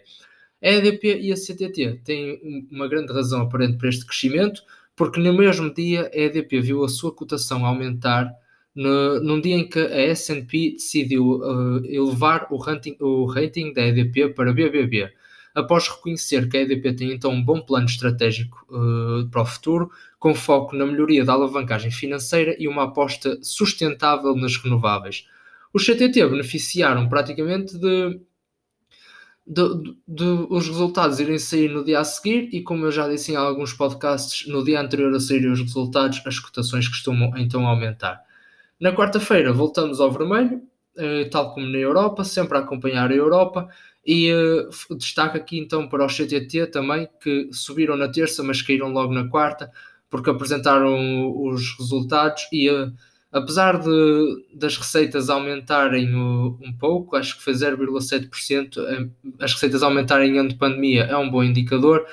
A 0.64 0.70
EDP 0.70 1.20
e 1.20 1.34
a 1.34 1.36
CTT 1.36 2.02
têm 2.06 2.68
uma 2.72 2.88
grande 2.88 3.12
razão 3.12 3.42
aparente 3.42 3.78
para 3.78 3.90
este 3.90 4.06
crescimento, 4.06 4.62
porque 4.96 5.20
no 5.20 5.34
mesmo 5.34 5.74
dia 5.74 6.10
a 6.14 6.18
EDP 6.18 6.62
viu 6.62 6.86
a 6.86 6.90
sua 6.90 7.12
cotação 7.12 7.66
aumentar 7.66 8.34
no, 8.74 9.22
num 9.22 9.42
dia 9.42 9.58
em 9.58 9.68
que 9.68 9.80
a 9.80 10.02
S&P 10.04 10.72
decidiu 10.72 11.42
uh, 11.42 11.86
elevar 11.86 12.48
o 12.50 12.56
rating, 12.56 12.96
o 13.02 13.26
rating 13.26 13.74
da 13.74 13.82
EDP 13.82 14.30
para 14.30 14.54
BBB 14.54 15.12
após 15.58 15.88
reconhecer 15.88 16.48
que 16.48 16.56
a 16.56 16.62
EDP 16.62 16.94
tem 16.94 17.12
então 17.12 17.32
um 17.32 17.44
bom 17.44 17.60
plano 17.60 17.88
estratégico 17.88 18.64
uh, 18.70 19.28
para 19.28 19.42
o 19.42 19.46
futuro, 19.46 19.90
com 20.20 20.36
foco 20.36 20.76
na 20.76 20.86
melhoria 20.86 21.26
da 21.26 21.34
alavancagem 21.34 21.90
financeira 21.90 22.56
e 22.60 22.68
uma 22.68 22.84
aposta 22.84 23.40
sustentável 23.42 24.36
nas 24.36 24.56
renováveis. 24.56 25.28
Os 25.74 25.84
CTT 25.84 26.28
beneficiaram 26.28 27.10
praticamente 27.10 27.76
de, 27.76 28.20
de, 29.48 29.82
de, 29.82 29.98
de, 30.08 30.24
os 30.48 30.68
resultados 30.68 31.20
irem 31.20 31.40
sair 31.40 31.70
no 31.70 31.84
dia 31.84 32.02
a 32.02 32.04
seguir 32.04 32.50
e, 32.54 32.62
como 32.62 32.86
eu 32.86 32.92
já 32.92 33.08
disse 33.08 33.32
em 33.32 33.36
alguns 33.36 33.74
podcasts, 33.74 34.48
no 34.48 34.64
dia 34.64 34.80
anterior 34.80 35.12
a 35.16 35.20
saírem 35.20 35.52
os 35.52 35.60
resultados, 35.60 36.22
as 36.24 36.38
cotações 36.38 36.88
costumam 36.88 37.36
então 37.36 37.66
aumentar. 37.66 38.22
Na 38.80 38.94
quarta-feira 38.94 39.52
voltamos 39.52 40.00
ao 40.00 40.12
vermelho, 40.12 40.62
eh, 40.96 41.26
tal 41.26 41.52
como 41.52 41.66
na 41.66 41.80
Europa, 41.80 42.24
sempre 42.24 42.60
a 42.60 42.62
acompanhar 42.62 43.10
a 43.10 43.16
Europa, 43.16 43.68
e 44.08 44.32
uh, 44.32 44.96
destaco 44.96 45.36
aqui 45.36 45.60
então 45.60 45.90
para 45.90 46.06
o 46.06 46.08
CTT 46.08 46.68
também, 46.68 47.10
que 47.22 47.50
subiram 47.52 47.98
na 47.98 48.08
terça, 48.08 48.42
mas 48.42 48.62
caíram 48.62 48.88
logo 48.88 49.14
na 49.14 49.28
quarta, 49.28 49.70
porque 50.10 50.30
apresentaram 50.30 51.30
os 51.46 51.78
resultados. 51.78 52.48
E 52.54 52.70
uh, 52.70 52.94
apesar 53.34 53.78
de, 53.78 54.46
das 54.56 54.78
receitas 54.78 55.30
aumentarem 55.30 56.16
uh, 56.16 56.58
um 56.62 56.72
pouco, 56.80 57.18
acho 57.18 57.36
que 57.36 57.44
foi 57.44 57.52
0,7%, 57.52 58.78
uh, 58.78 59.12
as 59.42 59.52
receitas 59.52 59.84
aumentarem 59.84 60.36
em 60.36 60.40
ano 60.40 60.50
de 60.50 60.56
pandemia 60.56 61.04
é 61.04 61.18
um 61.18 61.30
bom 61.30 61.44
indicador, 61.44 62.06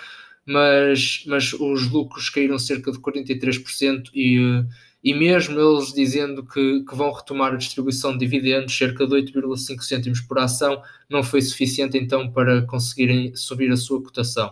mas, 0.45 1.23
mas 1.29 1.53
os 1.53 1.89
lucros 1.89 2.29
caíram 2.29 2.59
cerca 2.59 2.91
de 2.91 2.99
43% 2.99 4.11
e 4.13 4.65
e 5.05 5.13
mesmo 5.13 5.61
eles 5.61 5.93
dizendo 5.93 6.43
que, 6.43 6.83
que 6.83 6.95
vão 6.95 7.13
retomar 7.13 7.53
a 7.53 7.57
distribuição 7.57 8.13
de 8.13 8.21
dividendos, 8.21 8.77
cerca 8.77 9.07
de 9.07 9.15
8,5 9.15 9.83
cêntimos 9.83 10.23
por 10.23 10.39
ação, 10.39 10.83
não 11.11 11.23
foi 11.23 11.43
suficiente 11.43 11.99
então 11.99 12.33
para 12.33 12.63
conseguirem 12.63 13.37
subir 13.37 13.71
a 13.71 13.77
sua 13.77 14.03
cotação. 14.03 14.51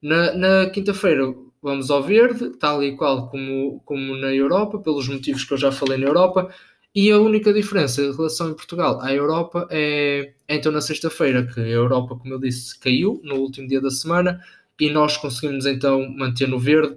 Na, 0.00 0.32
na 0.32 0.70
quinta-feira 0.70 1.34
vamos 1.60 1.90
ao 1.90 2.00
verde, 2.00 2.50
tal 2.50 2.84
e 2.84 2.96
qual 2.96 3.28
como, 3.28 3.80
como 3.84 4.16
na 4.16 4.32
Europa, 4.32 4.78
pelos 4.78 5.08
motivos 5.08 5.42
que 5.42 5.52
eu 5.52 5.58
já 5.58 5.72
falei 5.72 5.98
na 5.98 6.06
Europa, 6.06 6.54
e 6.94 7.10
a 7.10 7.18
única 7.18 7.52
diferença 7.52 8.00
em 8.00 8.14
relação 8.14 8.50
em 8.50 8.54
Portugal 8.54 9.00
à 9.00 9.12
Europa 9.12 9.66
é, 9.70 10.34
é 10.46 10.54
então 10.54 10.70
na 10.70 10.80
sexta-feira, 10.80 11.44
que 11.44 11.58
a 11.58 11.66
Europa, 11.66 12.14
como 12.14 12.34
eu 12.34 12.38
disse, 12.38 12.78
caiu 12.78 13.20
no 13.24 13.34
último 13.36 13.66
dia 13.66 13.80
da 13.80 13.90
semana 13.90 14.40
e 14.78 14.88
nós 14.88 15.16
conseguimos 15.16 15.66
então 15.66 16.08
manter 16.10 16.46
no 16.46 16.60
verde 16.60 16.96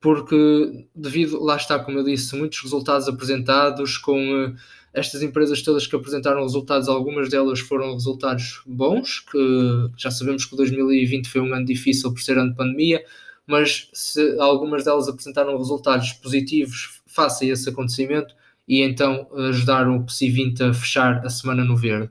porque 0.00 0.86
devido, 0.94 1.42
lá 1.42 1.56
está, 1.56 1.78
como 1.78 1.98
eu 1.98 2.04
disse, 2.04 2.34
muitos 2.34 2.60
resultados 2.62 3.06
apresentados 3.06 3.98
com 3.98 4.46
uh, 4.46 4.54
estas 4.94 5.22
empresas 5.22 5.62
todas 5.62 5.86
que 5.86 5.94
apresentaram 5.94 6.42
resultados, 6.42 6.88
algumas 6.88 7.28
delas 7.28 7.60
foram 7.60 7.92
resultados 7.92 8.62
bons, 8.66 9.20
que 9.20 9.90
já 9.96 10.10
sabemos 10.10 10.44
que 10.44 10.56
2020 10.56 11.28
foi 11.28 11.40
um 11.40 11.54
ano 11.54 11.66
difícil 11.66 12.12
por 12.12 12.20
ser 12.20 12.38
ano 12.38 12.50
de 12.50 12.56
pandemia, 12.56 13.04
mas 13.46 13.88
se 13.92 14.36
algumas 14.38 14.84
delas 14.84 15.08
apresentaram 15.08 15.56
resultados 15.56 16.12
positivos 16.14 17.02
face 17.06 17.50
a 17.50 17.52
esse 17.52 17.68
acontecimento 17.68 18.34
e 18.66 18.82
então 18.82 19.28
ajudaram 19.48 19.96
o 19.96 20.06
PSI 20.06 20.30
20 20.30 20.62
a 20.62 20.74
fechar 20.74 21.26
a 21.26 21.28
semana 21.28 21.64
no 21.64 21.76
verde. 21.76 22.10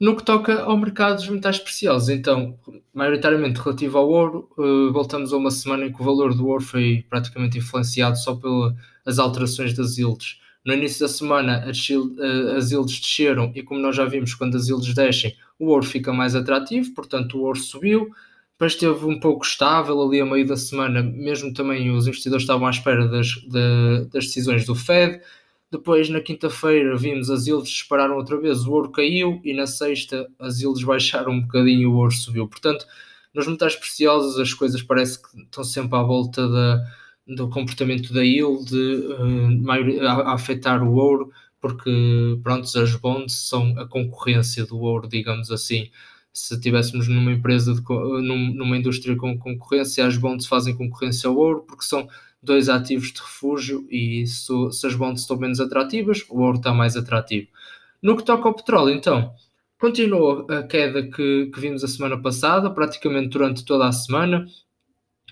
No 0.00 0.16
que 0.16 0.24
toca 0.24 0.62
ao 0.62 0.78
mercado 0.78 1.16
dos 1.16 1.28
metais 1.28 1.58
preciosos, 1.58 2.08
então, 2.08 2.58
maioritariamente 2.94 3.60
relativo 3.60 3.98
ao 3.98 4.08
ouro, 4.08 4.48
uh, 4.56 4.90
voltamos 4.90 5.30
a 5.30 5.36
uma 5.36 5.50
semana 5.50 5.84
em 5.84 5.92
que 5.92 6.00
o 6.00 6.04
valor 6.04 6.34
do 6.34 6.48
ouro 6.48 6.64
foi 6.64 7.04
praticamente 7.10 7.58
influenciado 7.58 8.16
só 8.16 8.34
pelas 8.34 9.18
alterações 9.18 9.74
das 9.74 9.98
yields. 9.98 10.40
No 10.64 10.72
início 10.72 11.00
da 11.00 11.08
semana, 11.08 11.68
as, 11.68 11.86
uh, 11.90 12.56
as 12.56 12.70
yields 12.70 12.98
desceram 12.98 13.52
e, 13.54 13.62
como 13.62 13.78
nós 13.78 13.94
já 13.94 14.06
vimos, 14.06 14.32
quando 14.32 14.56
as 14.56 14.68
yields 14.68 14.94
descem, 14.94 15.36
o 15.58 15.66
ouro 15.66 15.84
fica 15.84 16.14
mais 16.14 16.34
atrativo, 16.34 16.94
portanto, 16.94 17.36
o 17.36 17.42
ouro 17.42 17.58
subiu. 17.58 18.08
Depois 18.52 18.72
esteve 18.72 19.04
um 19.04 19.20
pouco 19.20 19.44
estável 19.44 20.00
ali 20.00 20.18
a 20.18 20.24
meio 20.24 20.46
da 20.46 20.56
semana, 20.56 21.02
mesmo 21.02 21.52
também 21.52 21.90
os 21.90 22.06
investidores 22.06 22.44
estavam 22.44 22.66
à 22.66 22.70
espera 22.70 23.06
das, 23.06 23.34
das 23.46 24.24
decisões 24.24 24.64
do 24.64 24.74
Fed 24.74 25.20
Depois, 25.70 26.08
na 26.08 26.20
quinta-feira, 26.20 26.96
vimos 26.96 27.30
as 27.30 27.46
ilhas 27.46 27.68
dispararam 27.68 28.16
outra 28.16 28.36
vez, 28.40 28.66
o 28.66 28.72
ouro 28.72 28.90
caiu 28.90 29.40
e 29.44 29.54
na 29.54 29.68
sexta 29.68 30.28
as 30.38 30.58
ilhas 30.60 30.82
baixaram 30.82 31.32
um 31.32 31.42
bocadinho 31.42 31.82
e 31.82 31.86
o 31.86 31.94
ouro 31.94 32.10
subiu. 32.12 32.48
Portanto, 32.48 32.84
nos 33.32 33.46
metais 33.46 33.76
preciosos 33.76 34.38
as 34.40 34.52
coisas 34.52 34.82
parece 34.82 35.22
que 35.22 35.42
estão 35.42 35.62
sempre 35.62 35.96
à 35.96 36.02
volta 36.02 36.48
da, 36.48 36.84
do 37.26 37.48
comportamento 37.48 38.12
da 38.12 38.22
yield 38.22 38.74
uh, 38.74 39.70
a, 39.70 40.12
a, 40.12 40.34
afetar 40.34 40.82
o 40.82 40.94
ouro, 40.94 41.30
porque 41.60 41.90
pronto, 42.42 42.66
as 42.76 42.96
bonds 42.96 43.34
são 43.48 43.78
a 43.78 43.86
concorrência 43.86 44.66
do 44.66 44.78
ouro, 44.80 45.08
digamos 45.08 45.52
assim. 45.52 45.88
Se 46.32 46.54
estivéssemos 46.54 47.06
numa 47.08 47.32
empresa, 47.32 47.74
de, 47.74 47.82
numa 47.82 48.76
indústria 48.76 49.16
com 49.16 49.38
concorrência, 49.38 50.06
as 50.06 50.16
bonds 50.16 50.46
fazem 50.46 50.76
concorrência 50.76 51.28
ao 51.28 51.36
ouro, 51.36 51.64
porque 51.66 51.84
são 51.84 52.08
dois 52.42 52.68
ativos 52.68 53.12
de 53.12 53.20
refúgio 53.20 53.86
e 53.90 54.26
se, 54.26 54.52
se 54.72 54.86
as 54.86 54.94
bonds 54.94 55.22
estão 55.22 55.36
menos 55.36 55.60
atrativas, 55.60 56.24
o 56.28 56.40
ouro 56.40 56.58
está 56.58 56.72
mais 56.72 56.96
atrativo. 56.96 57.48
No 58.02 58.16
que 58.16 58.24
toca 58.24 58.48
ao 58.48 58.54
petróleo, 58.54 58.94
então, 58.94 59.34
continua 59.78 60.46
a 60.58 60.62
queda 60.62 61.02
que, 61.02 61.50
que 61.52 61.60
vimos 61.60 61.84
a 61.84 61.88
semana 61.88 62.20
passada, 62.20 62.70
praticamente 62.70 63.28
durante 63.28 63.64
toda 63.64 63.86
a 63.86 63.92
semana, 63.92 64.46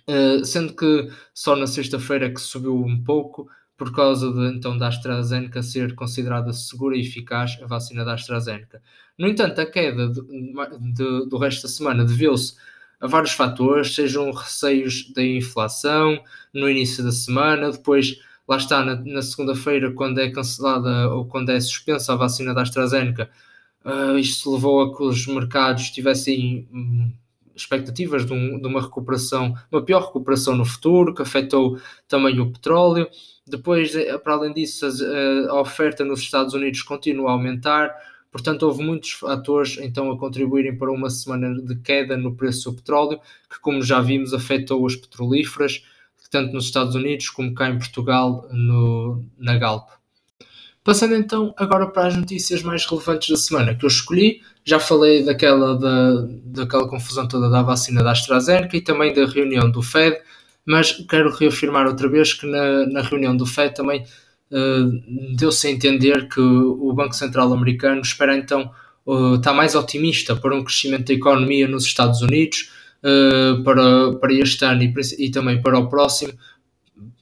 uh, 0.09 0.45
sendo 0.45 0.75
que 0.75 1.11
só 1.33 1.57
na 1.57 1.67
sexta-feira 1.67 2.27
é 2.27 2.31
que 2.31 2.41
subiu 2.41 2.77
um 2.77 3.03
pouco, 3.03 3.49
por 3.79 3.95
causa 3.95 4.33
de, 4.33 4.57
então 4.57 4.77
da 4.77 4.89
AstraZeneca 4.89 5.63
ser 5.63 5.95
considerada 5.95 6.53
segura 6.53 6.97
e 6.97 7.01
eficaz 7.01 7.57
a 7.63 7.67
vacina 7.67 8.05
da 8.05 8.15
AstraZeneca. 8.15 8.83
No 9.17 9.29
entanto, 9.29 9.61
a 9.61 9.67
queda 9.67 10.09
de, 10.09 10.21
de, 10.93 11.29
do 11.29 11.39
resto 11.39 11.63
da 11.63 11.69
semana 11.69 12.05
deveu-se 12.05 12.55
a 13.01 13.07
vários 13.07 13.33
fatores, 13.33 13.95
sejam 13.95 14.31
receios 14.33 15.13
da 15.13 15.23
inflação 15.23 16.21
no 16.53 16.69
início 16.69 17.03
da 17.05 17.13
semana, 17.13 17.71
depois 17.71 18.19
lá 18.47 18.57
está 18.57 18.85
na, 18.85 18.97
na 18.97 19.23
segunda-feira 19.23 19.93
quando 19.93 20.19
é 20.21 20.31
cancelada 20.31 21.09
ou 21.11 21.27
quando 21.27 21.51
é 21.51 21.61
suspensa 21.61 22.13
a 22.13 22.17
vacina 22.17 22.55
da 22.55 22.63
AstraZeneca, 22.63 23.31
uh, 23.85 24.19
isto 24.19 24.53
levou 24.53 24.83
a 24.83 24.97
que 24.97 25.03
os 25.03 25.27
mercados 25.27 25.91
tivessem 25.91 26.67
um, 26.73 27.13
expectativas 27.55 28.25
de, 28.25 28.33
um, 28.33 28.59
de, 28.61 28.67
uma 28.67 28.81
recuperação, 28.81 29.55
uma 29.71 29.83
pior 29.83 30.07
recuperação 30.07 30.57
no 30.57 30.65
futuro, 30.65 31.15
que 31.15 31.23
afetou 31.23 31.79
também 32.07 32.41
o 32.41 32.51
petróleo. 32.51 33.09
Depois, 33.47 33.95
eh, 33.95 34.17
para 34.19 34.35
além 34.35 34.53
disso, 34.53 34.87
a, 34.87 35.51
a 35.51 35.61
oferta 35.61 36.05
nos 36.05 36.21
Estados 36.21 36.55
Unidos 36.55 36.83
continua 36.83 37.31
a 37.31 37.33
aumentar, 37.33 37.95
Portanto, 38.31 38.65
houve 38.65 38.83
muitos 38.83 39.13
fatores 39.13 39.79
então 39.81 40.11
a 40.11 40.19
contribuírem 40.19 40.77
para 40.77 40.93
uma 40.93 41.09
semana 41.09 41.61
de 41.63 41.77
queda 41.77 42.17
no 42.17 42.35
preço 42.35 42.71
do 42.71 42.77
petróleo, 42.77 43.19
que, 43.51 43.59
como 43.61 43.83
já 43.83 44.01
vimos, 44.01 44.35
afetou 44.35 44.87
as 44.87 44.95
petrolíferas, 44.95 45.83
tanto 46.31 46.53
nos 46.53 46.67
Estados 46.67 46.95
Unidos 46.95 47.31
como 47.31 47.55
cá 47.55 47.71
em 47.71 47.79
Portugal, 47.79 48.47
no, 48.53 49.25
na 49.39 49.57
Galp. 49.57 49.89
Passando 50.85 51.15
então 51.15 51.55
agora 51.57 51.87
para 51.87 52.07
as 52.07 52.17
notícias 52.17 52.63
mais 52.63 52.87
relevantes 52.87 53.29
da 53.29 53.37
semana 53.37 53.75
que 53.75 53.85
eu 53.85 53.89
escolhi, 53.89 54.41
já 54.65 54.79
falei 54.79 55.23
daquela, 55.23 55.79
da, 55.79 56.27
daquela 56.45 56.89
confusão 56.89 57.27
toda 57.27 57.51
da 57.51 57.63
vacina 57.63 58.03
da 58.03 58.13
AstraZeneca 58.13 58.77
e 58.77 58.81
também 58.81 59.13
da 59.13 59.27
reunião 59.27 59.71
do 59.71 59.83
FED, 59.83 60.19
mas 60.65 60.93
quero 61.09 61.31
reafirmar 61.31 61.87
outra 61.87 62.09
vez 62.09 62.33
que 62.33 62.47
na, 62.47 62.87
na 62.87 63.03
reunião 63.03 63.37
do 63.37 63.47
FED 63.47 63.75
também 63.75 64.05
uh, 64.51 65.37
deu-se 65.37 65.67
a 65.67 65.71
entender 65.71 66.29
que 66.29 66.41
o 66.41 66.93
Banco 66.93 67.15
Central 67.15 67.53
americano 67.53 68.01
espera 68.01 68.37
então 68.37 68.71
está 69.37 69.55
mais 69.55 69.75
otimista 69.75 70.37
para 70.37 70.55
um 70.55 70.63
crescimento 70.63 71.07
da 71.07 71.15
economia 71.15 71.67
nos 71.67 71.85
Estados 71.85 72.21
Unidos 72.21 72.71
uh, 73.03 73.63
para, 73.63 74.13
para 74.15 74.33
este 74.35 74.65
ano 74.65 74.83
e, 74.83 74.93
e 75.19 75.31
também 75.31 75.63
para 75.63 75.79
o 75.79 75.89
próximo. 75.89 76.33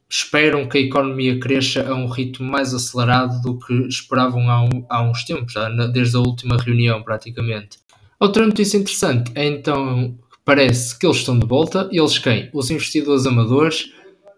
Esperam 0.08 0.68
que 0.68 0.78
a 0.78 0.80
economia 0.80 1.38
cresça 1.38 1.88
a 1.88 1.94
um 1.94 2.06
ritmo 2.06 2.48
mais 2.48 2.72
acelerado 2.72 3.40
do 3.42 3.58
que 3.58 3.72
esperavam 3.88 4.48
há, 4.48 4.62
um, 4.62 4.86
há 4.88 5.02
uns 5.02 5.24
tempos, 5.24 5.52
já, 5.52 5.68
desde 5.68 6.16
a 6.16 6.20
última 6.20 6.56
reunião, 6.56 7.02
praticamente. 7.02 7.78
Outra 8.18 8.46
notícia 8.46 8.78
interessante 8.78 9.30
é 9.34 9.46
então 9.46 10.16
parece 10.44 10.96
que 10.98 11.06
eles 11.06 11.18
estão 11.18 11.38
de 11.38 11.46
volta. 11.46 11.88
Eles 11.92 12.18
quem? 12.18 12.48
Os 12.52 12.70
investidores 12.70 13.26
amadores 13.26 13.92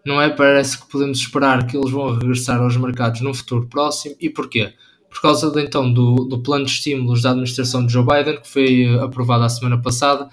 não 0.09 0.19
é? 0.19 0.27
Parece 0.27 0.75
que 0.75 0.87
podemos 0.87 1.19
esperar 1.19 1.67
que 1.67 1.77
eles 1.77 1.91
vão 1.91 2.15
regressar 2.15 2.59
aos 2.59 2.75
mercados 2.75 3.21
num 3.21 3.31
futuro 3.31 3.67
próximo. 3.67 4.15
E 4.19 4.27
porquê? 4.27 4.73
Por 5.07 5.21
causa 5.21 5.51
de, 5.51 5.61
então 5.61 5.93
do, 5.93 6.25
do 6.25 6.41
plano 6.41 6.65
de 6.65 6.71
estímulos 6.71 7.21
da 7.21 7.29
administração 7.29 7.85
de 7.85 7.93
Joe 7.93 8.03
Biden, 8.03 8.41
que 8.41 8.47
foi 8.47 8.85
eh, 8.85 8.99
aprovado 9.03 9.43
a 9.43 9.49
semana 9.49 9.79
passada, 9.79 10.27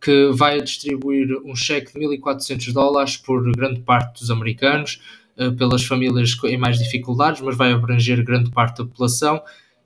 que 0.00 0.30
vai 0.32 0.60
distribuir 0.60 1.28
um 1.44 1.54
cheque 1.54 1.92
de 1.92 2.00
1.400 2.00 2.72
dólares 2.72 3.16
por 3.16 3.52
grande 3.52 3.80
parte 3.82 4.18
dos 4.18 4.32
americanos, 4.32 5.00
eh, 5.36 5.50
pelas 5.50 5.84
famílias 5.84 6.36
em 6.44 6.56
mais 6.56 6.76
dificuldades, 6.76 7.40
mas 7.40 7.56
vai 7.56 7.70
abranger 7.70 8.24
grande 8.24 8.50
parte 8.50 8.78
da 8.78 8.84
população. 8.84 9.40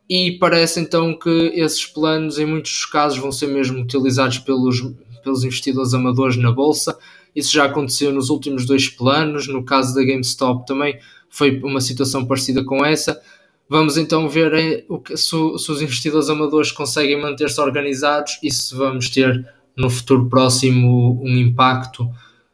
E 0.09 0.39
parece 0.39 0.81
então 0.81 1.19
que 1.19 1.53
esses 1.55 1.85
planos, 1.85 2.39
em 2.39 2.47
muitos 2.47 2.87
casos, 2.87 3.19
vão 3.19 3.31
ser 3.31 3.49
mesmo 3.49 3.83
utilizados 3.83 4.39
pelos, 4.39 4.81
pelos 5.23 5.45
investidores 5.45 5.93
amadores 5.93 6.39
na 6.39 6.51
bolsa 6.51 6.97
isso 7.35 7.53
já 7.53 7.65
aconteceu 7.65 8.13
nos 8.13 8.31
últimos 8.31 8.65
dois 8.65 8.89
planos. 8.89 9.49
No 9.49 9.65
caso 9.65 9.95
da 9.95 10.05
GameStop 10.05 10.67
também 10.67 10.99
foi 11.29 11.61
uma 11.63 11.81
situação 11.81 12.25
parecida 12.25 12.65
com 12.65 12.85
essa. 12.85 13.21
Vamos 13.69 13.97
então 13.97 14.29
ver 14.29 14.55
eh, 14.55 14.85
se 15.17 15.35
os 15.35 15.83
investidores 15.83 16.29
amadores 16.29 16.71
conseguem 16.71 17.21
manter-se 17.21 17.61
organizados 17.61 18.39
e 18.43 18.51
se 18.51 18.75
vamos 18.75 19.09
ter 19.09 19.53
no 19.77 19.91
futuro 19.91 20.29
próximo 20.29 21.21
um 21.23 21.37
impacto 21.37 22.09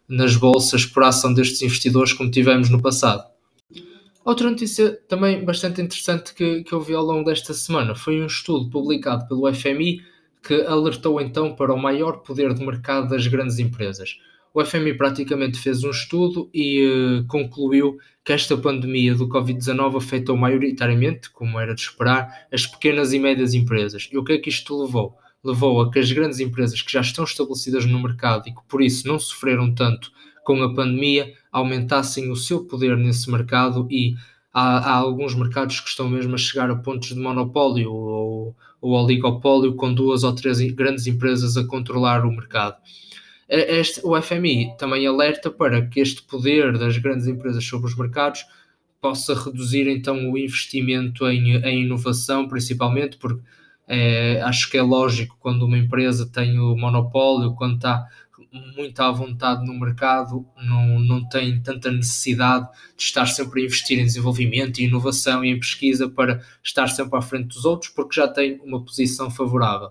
nas 0.08 0.34
bolsas 0.36 0.86
por 0.86 1.02
ação 1.02 1.34
destes 1.34 1.60
investidores 1.62 2.12
como 2.12 2.30
tivemos 2.30 2.70
no 2.70 2.80
passado. 2.80 3.28
Outra 4.24 4.48
notícia 4.50 4.98
também 5.08 5.44
bastante 5.44 5.80
interessante 5.80 6.32
que, 6.32 6.62
que 6.62 6.72
eu 6.72 6.80
vi 6.80 6.94
ao 6.94 7.04
longo 7.04 7.24
desta 7.24 7.52
semana 7.52 7.94
foi 7.94 8.22
um 8.22 8.26
estudo 8.26 8.70
publicado 8.70 9.26
pelo 9.26 9.52
FMI 9.52 10.02
que 10.42 10.62
alertou 10.62 11.20
então 11.20 11.54
para 11.54 11.72
o 11.74 11.78
maior 11.78 12.18
poder 12.18 12.54
de 12.54 12.64
mercado 12.64 13.08
das 13.08 13.26
grandes 13.26 13.58
empresas 13.58 14.16
o 14.52 14.64
FMI 14.64 14.94
praticamente 14.94 15.58
fez 15.58 15.84
um 15.84 15.90
estudo 15.90 16.50
e 16.52 16.84
uh, 16.84 17.26
concluiu 17.26 17.98
que 18.24 18.32
esta 18.32 18.56
pandemia 18.56 19.14
do 19.14 19.28
Covid-19 19.28 19.96
afetou 19.96 20.36
maioritariamente, 20.36 21.30
como 21.30 21.58
era 21.58 21.74
de 21.74 21.80
esperar, 21.80 22.46
as 22.52 22.66
pequenas 22.66 23.12
e 23.12 23.18
médias 23.18 23.54
empresas. 23.54 24.08
E 24.12 24.18
o 24.18 24.24
que 24.24 24.32
é 24.32 24.38
que 24.38 24.48
isto 24.48 24.82
levou? 24.82 25.16
Levou 25.42 25.80
a 25.80 25.90
que 25.90 25.98
as 25.98 26.10
grandes 26.12 26.40
empresas 26.40 26.82
que 26.82 26.92
já 26.92 27.00
estão 27.00 27.24
estabelecidas 27.24 27.86
no 27.86 28.02
mercado 28.02 28.48
e 28.48 28.52
que 28.52 28.60
por 28.68 28.82
isso 28.82 29.06
não 29.06 29.18
sofreram 29.18 29.74
tanto 29.74 30.10
com 30.44 30.62
a 30.62 30.74
pandemia 30.74 31.32
aumentassem 31.52 32.30
o 32.30 32.36
seu 32.36 32.64
poder 32.64 32.96
nesse 32.96 33.30
mercado 33.30 33.86
e 33.90 34.14
há, 34.52 34.78
há 34.78 34.94
alguns 34.94 35.34
mercados 35.34 35.80
que 35.80 35.88
estão 35.88 36.08
mesmo 36.08 36.34
a 36.34 36.38
chegar 36.38 36.70
a 36.70 36.76
pontos 36.76 37.10
de 37.10 37.20
monopólio 37.20 37.92
ou, 37.92 38.56
ou 38.80 38.92
oligopólio 38.92 39.74
com 39.74 39.94
duas 39.94 40.24
ou 40.24 40.34
três 40.34 40.60
grandes 40.72 41.06
empresas 41.06 41.56
a 41.56 41.64
controlar 41.64 42.26
o 42.26 42.32
mercado. 42.32 42.76
Este, 43.52 44.00
o 44.04 44.20
FMI 44.20 44.76
também 44.78 45.04
alerta 45.04 45.50
para 45.50 45.84
que 45.84 45.98
este 45.98 46.22
poder 46.22 46.78
das 46.78 46.96
grandes 46.98 47.26
empresas 47.26 47.64
sobre 47.64 47.88
os 47.88 47.96
mercados 47.96 48.46
possa 49.00 49.34
reduzir 49.34 49.88
então 49.88 50.30
o 50.30 50.38
investimento 50.38 51.28
em, 51.28 51.56
em 51.56 51.82
inovação, 51.82 52.46
principalmente 52.46 53.16
porque 53.16 53.42
é, 53.88 54.40
acho 54.42 54.70
que 54.70 54.78
é 54.78 54.82
lógico 54.82 55.36
quando 55.40 55.64
uma 55.66 55.76
empresa 55.76 56.24
tem 56.24 56.60
o 56.60 56.76
monopólio, 56.76 57.54
quando 57.56 57.74
está 57.74 58.06
muito 58.76 59.00
à 59.00 59.10
vontade 59.10 59.66
no 59.66 59.74
mercado, 59.74 60.46
não, 60.56 61.00
não 61.00 61.28
tem 61.28 61.60
tanta 61.60 61.90
necessidade 61.90 62.68
de 62.96 63.02
estar 63.02 63.26
sempre 63.26 63.62
a 63.62 63.64
investir 63.64 63.98
em 63.98 64.04
desenvolvimento 64.04 64.78
e 64.78 64.84
inovação 64.84 65.44
e 65.44 65.50
em 65.50 65.58
pesquisa 65.58 66.08
para 66.08 66.40
estar 66.62 66.86
sempre 66.88 67.18
à 67.18 67.22
frente 67.22 67.48
dos 67.48 67.64
outros, 67.64 67.90
porque 67.90 68.14
já 68.14 68.28
tem 68.28 68.60
uma 68.64 68.82
posição 68.84 69.28
favorável. 69.28 69.90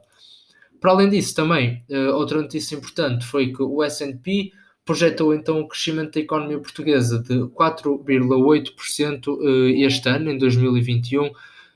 Para 0.80 0.92
além 0.92 1.10
disso, 1.10 1.36
também, 1.36 1.84
uh, 1.89 2.13
outra 2.15 2.42
notícia 2.42 2.76
importante 2.76 3.26
foi 3.26 3.52
que 3.52 3.62
o 3.62 3.84
S&P 3.84 4.52
projetou 4.89 5.36
então 5.36 5.60
o 5.60 5.68
crescimento 5.68 6.13
da 6.15 6.22
economia 6.22 6.58
portuguesa 6.58 7.20
de 7.22 7.36
4,8% 7.50 9.38
eh, 9.39 9.86
este 9.86 10.10
ano, 10.10 10.32
em 10.32 10.38
2021, 10.39 11.30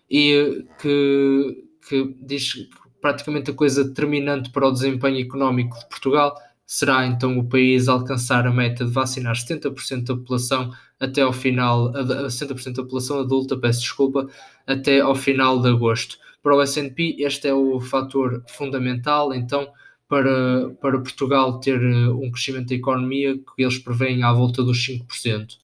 e 0.09 0.33
eh, 0.33 0.63
que, 0.81 1.63
que 1.87 2.15
diz 2.19 2.53
que 2.53 2.69
praticamente 2.99 3.51
a 3.51 3.53
coisa 3.53 3.83
determinante 3.83 4.49
para 4.49 4.67
o 4.67 4.71
desempenho 4.71 5.19
económico 5.19 5.77
de 5.77 5.87
Portugal 5.89 6.35
será 6.65 7.05
então 7.05 7.37
o 7.37 7.47
país 7.47 7.87
alcançar 7.87 8.47
a 8.47 8.51
meta 8.51 8.83
de 8.83 8.91
vacinar 8.91 9.35
70% 9.35 10.05
da 10.05 10.15
população 10.15 10.71
até 10.99 11.21
ao 11.21 11.33
final, 11.33 11.91
70% 11.91 12.77
da 12.77 12.81
população 12.81 13.19
adulta, 13.19 13.55
peço 13.55 13.81
desculpa, 13.81 14.27
até 14.65 15.01
ao 15.01 15.13
final 15.13 15.61
de 15.61 15.67
agosto. 15.69 16.17
Para 16.43 16.55
o 16.55 16.61
S&P 16.61 17.15
este 17.19 17.47
é 17.47 17.53
o 17.53 17.79
fator 17.79 18.43
fundamental, 18.49 19.33
então, 19.33 19.67
para, 20.07 20.69
para 20.81 20.99
Portugal 20.99 21.59
ter 21.59 21.81
eh, 21.81 22.09
um 22.09 22.29
crescimento 22.29 22.67
da 22.67 22.75
economia 22.75 23.35
que 23.35 23.63
eles 23.63 23.79
preveem 23.79 24.21
à 24.23 24.31
volta 24.31 24.61
dos 24.61 24.77
5%. 24.77 25.57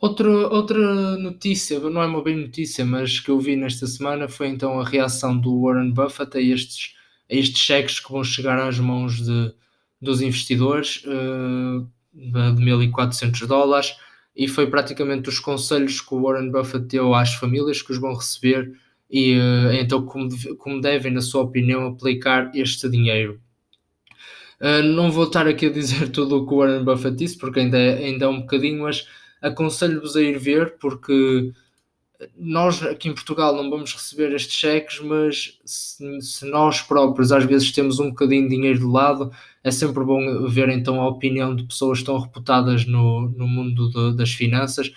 Outra, 0.00 0.28
outra 0.30 1.16
notícia, 1.16 1.80
não 1.80 2.00
é 2.00 2.06
uma 2.06 2.22
bem 2.22 2.36
notícia, 2.36 2.84
mas 2.84 3.18
que 3.18 3.30
eu 3.32 3.40
vi 3.40 3.56
nesta 3.56 3.84
semana 3.84 4.28
foi 4.28 4.46
então 4.46 4.78
a 4.78 4.84
reação 4.84 5.36
do 5.36 5.62
Warren 5.62 5.90
Buffett 5.90 6.38
a 6.38 6.40
estes, 6.40 6.94
a 7.28 7.34
estes 7.34 7.60
cheques 7.60 7.98
que 7.98 8.12
vão 8.12 8.22
chegar 8.22 8.60
às 8.60 8.78
mãos 8.78 9.16
de, 9.24 9.52
dos 10.00 10.20
investidores 10.22 11.02
uh, 11.04 11.84
de 12.14 12.62
1.400 12.62 13.44
dólares 13.46 13.96
e 14.36 14.46
foi 14.46 14.68
praticamente 14.68 15.28
os 15.28 15.40
conselhos 15.40 16.00
que 16.00 16.14
o 16.14 16.22
Warren 16.22 16.52
Buffett 16.52 16.86
deu 16.86 17.12
às 17.12 17.34
famílias 17.34 17.82
que 17.82 17.90
os 17.90 17.98
vão 17.98 18.14
receber 18.14 18.72
e 19.10 19.38
uh, 19.38 19.72
então 19.72 20.04
como, 20.04 20.28
como 20.56 20.80
devem, 20.80 21.12
na 21.12 21.20
sua 21.20 21.42
opinião, 21.42 21.86
aplicar 21.86 22.50
este 22.54 22.88
dinheiro. 22.88 23.40
Uh, 24.60 24.82
não 24.82 25.10
vou 25.10 25.24
estar 25.24 25.46
aqui 25.46 25.66
a 25.66 25.72
dizer 25.72 26.10
tudo 26.12 26.38
o 26.38 26.46
que 26.46 26.54
o 26.54 26.58
Warren 26.58 26.84
Buffett 26.84 27.16
disse, 27.16 27.38
porque 27.38 27.60
ainda 27.60 27.78
é, 27.78 28.04
ainda 28.04 28.26
é 28.26 28.28
um 28.28 28.40
bocadinho, 28.40 28.82
mas 28.82 29.06
aconselho-vos 29.40 30.16
a 30.16 30.20
ir 30.22 30.38
ver, 30.38 30.76
porque 30.78 31.52
nós 32.36 32.82
aqui 32.82 33.08
em 33.08 33.14
Portugal 33.14 33.54
não 33.54 33.70
vamos 33.70 33.92
receber 33.94 34.34
estes 34.34 34.56
cheques, 34.56 35.00
mas 35.00 35.58
se, 35.64 36.20
se, 36.20 36.44
nós 36.46 36.82
próprios 36.82 37.30
às 37.30 37.44
vezes 37.44 37.70
temos 37.70 38.00
um 38.00 38.08
bocadinho 38.08 38.48
de 38.48 38.56
dinheiro 38.56 38.80
de 38.80 38.84
lado, 38.84 39.30
é 39.62 39.70
sempre 39.70 40.04
bom 40.04 40.48
ver 40.48 40.68
então 40.68 41.00
a 41.00 41.08
opinião 41.08 41.54
de 41.54 41.64
pessoas 41.64 42.02
tão 42.02 42.18
reputadas 42.18 42.84
no, 42.86 43.28
no 43.28 43.46
mundo 43.46 43.90
de, 43.90 44.16
das 44.16 44.30
finanças, 44.30 44.92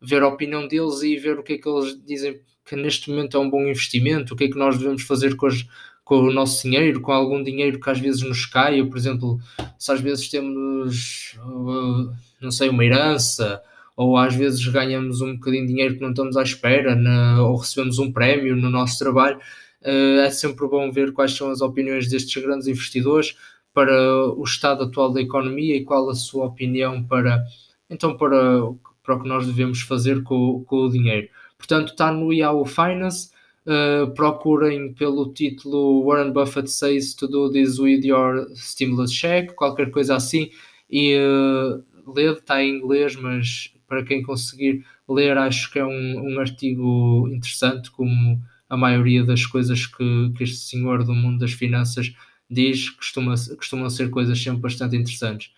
ver 0.00 0.22
a 0.22 0.28
opinião 0.28 0.68
deles 0.68 1.02
e 1.02 1.16
ver 1.16 1.38
o 1.38 1.42
que 1.42 1.54
é 1.54 1.58
que 1.58 1.68
eles 1.68 1.98
dizem 2.04 2.40
que 2.66 2.74
neste 2.74 3.08
momento 3.08 3.36
é 3.36 3.40
um 3.40 3.48
bom 3.48 3.62
investimento, 3.62 4.34
o 4.34 4.36
que 4.36 4.44
é 4.44 4.48
que 4.48 4.58
nós 4.58 4.76
devemos 4.76 5.02
fazer 5.02 5.36
com, 5.36 5.46
as, 5.46 5.64
com 6.04 6.18
o 6.18 6.32
nosso 6.32 6.62
dinheiro, 6.62 7.00
com 7.00 7.12
algum 7.12 7.42
dinheiro 7.42 7.78
que 7.78 7.88
às 7.88 7.98
vezes 7.98 8.22
nos 8.22 8.44
cai, 8.44 8.84
por 8.84 8.98
exemplo, 8.98 9.38
se 9.78 9.92
às 9.92 10.00
vezes 10.00 10.28
temos, 10.28 11.38
uh, 11.38 12.12
não 12.40 12.50
sei, 12.50 12.68
uma 12.68 12.84
herança 12.84 13.62
ou 13.96 14.16
às 14.16 14.34
vezes 14.34 14.66
ganhamos 14.66 15.20
um 15.20 15.34
bocadinho 15.34 15.64
de 15.66 15.72
dinheiro 15.72 15.94
que 15.94 16.02
não 16.02 16.10
estamos 16.10 16.36
à 16.36 16.42
espera, 16.42 16.94
na, 16.94 17.42
ou 17.42 17.56
recebemos 17.56 17.98
um 17.98 18.12
prémio 18.12 18.56
no 18.56 18.68
nosso 18.68 18.98
trabalho, 18.98 19.38
uh, 19.82 20.20
é 20.20 20.30
sempre 20.30 20.66
bom 20.68 20.90
ver 20.90 21.12
quais 21.12 21.32
são 21.32 21.50
as 21.50 21.60
opiniões 21.60 22.08
destes 22.08 22.42
grandes 22.42 22.66
investidores 22.66 23.36
para 23.72 23.92
o 24.34 24.42
estado 24.42 24.84
atual 24.84 25.12
da 25.12 25.20
economia 25.20 25.76
e 25.76 25.84
qual 25.84 26.10
a 26.10 26.14
sua 26.14 26.46
opinião 26.46 27.02
para, 27.04 27.44
então, 27.88 28.16
para, 28.16 28.60
para 29.04 29.14
o 29.14 29.22
que 29.22 29.28
nós 29.28 29.46
devemos 29.46 29.82
fazer 29.82 30.22
com, 30.22 30.64
com 30.64 30.76
o 30.76 30.90
dinheiro. 30.90 31.28
Portanto, 31.58 31.92
está 31.92 32.12
no 32.12 32.32
Yahoo 32.32 32.64
Finance. 32.64 33.30
Uh, 33.66 34.08
procurem 34.14 34.94
pelo 34.94 35.32
título 35.32 36.04
Warren 36.04 36.32
Buffett 36.32 36.70
says 36.70 37.14
to 37.14 37.26
do 37.26 37.50
this 37.50 37.80
with 37.80 38.04
your 38.04 38.46
stimulus 38.54 39.10
check, 39.10 39.54
qualquer 39.56 39.90
coisa 39.90 40.14
assim, 40.14 40.52
e 40.88 41.16
uh, 41.16 41.82
lê, 42.06 42.32
está 42.32 42.62
em 42.62 42.76
inglês, 42.76 43.16
mas 43.16 43.74
para 43.88 44.04
quem 44.04 44.22
conseguir 44.22 44.84
ler, 45.08 45.36
acho 45.36 45.72
que 45.72 45.80
é 45.80 45.84
um, 45.84 46.34
um 46.34 46.38
artigo 46.38 47.28
interessante, 47.28 47.90
como 47.90 48.40
a 48.68 48.76
maioria 48.76 49.24
das 49.24 49.46
coisas 49.46 49.86
que, 49.86 50.32
que 50.36 50.44
este 50.44 50.58
senhor 50.58 51.04
do 51.04 51.14
mundo 51.14 51.40
das 51.40 51.52
finanças 51.52 52.14
diz, 52.50 52.90
costuma, 52.90 53.34
costumam 53.56 53.90
ser 53.90 54.10
coisas 54.10 54.40
sempre 54.40 54.62
bastante 54.62 54.96
interessantes. 54.96 55.52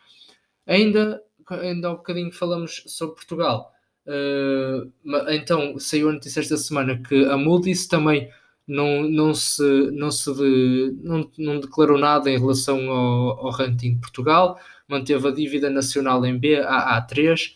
Ainda, 0.67 1.23
ainda 1.49 1.89
há 1.89 1.93
um 1.93 1.97
bocadinho 1.97 2.33
falamos 2.33 2.83
sobre 2.87 3.17
Portugal. 3.17 3.73
Uh, 4.09 4.90
então, 5.29 5.79
saiu 5.79 6.09
a 6.09 6.12
notícia 6.12 6.40
esta 6.40 6.57
semana 6.57 6.99
que 7.07 7.27
a 7.27 7.37
Moody's 7.37 7.87
também 7.87 8.31
não, 8.66 9.03
não, 9.03 9.35
se, 9.35 9.62
não, 9.92 10.11
se 10.11 10.35
de, 10.35 10.97
não, 11.03 11.31
não 11.37 11.61
declarou 11.61 11.99
nada 11.99 12.31
em 12.31 12.38
relação 12.38 12.90
ao, 12.90 13.47
ao 13.47 13.51
ranking 13.51 13.94
de 13.94 14.01
Portugal, 14.01 14.59
manteve 14.88 15.29
a 15.29 15.31
dívida 15.31 15.68
nacional 15.68 16.25
em 16.25 16.38
B, 16.38 16.57
a 16.57 17.07
A3, 17.07 17.53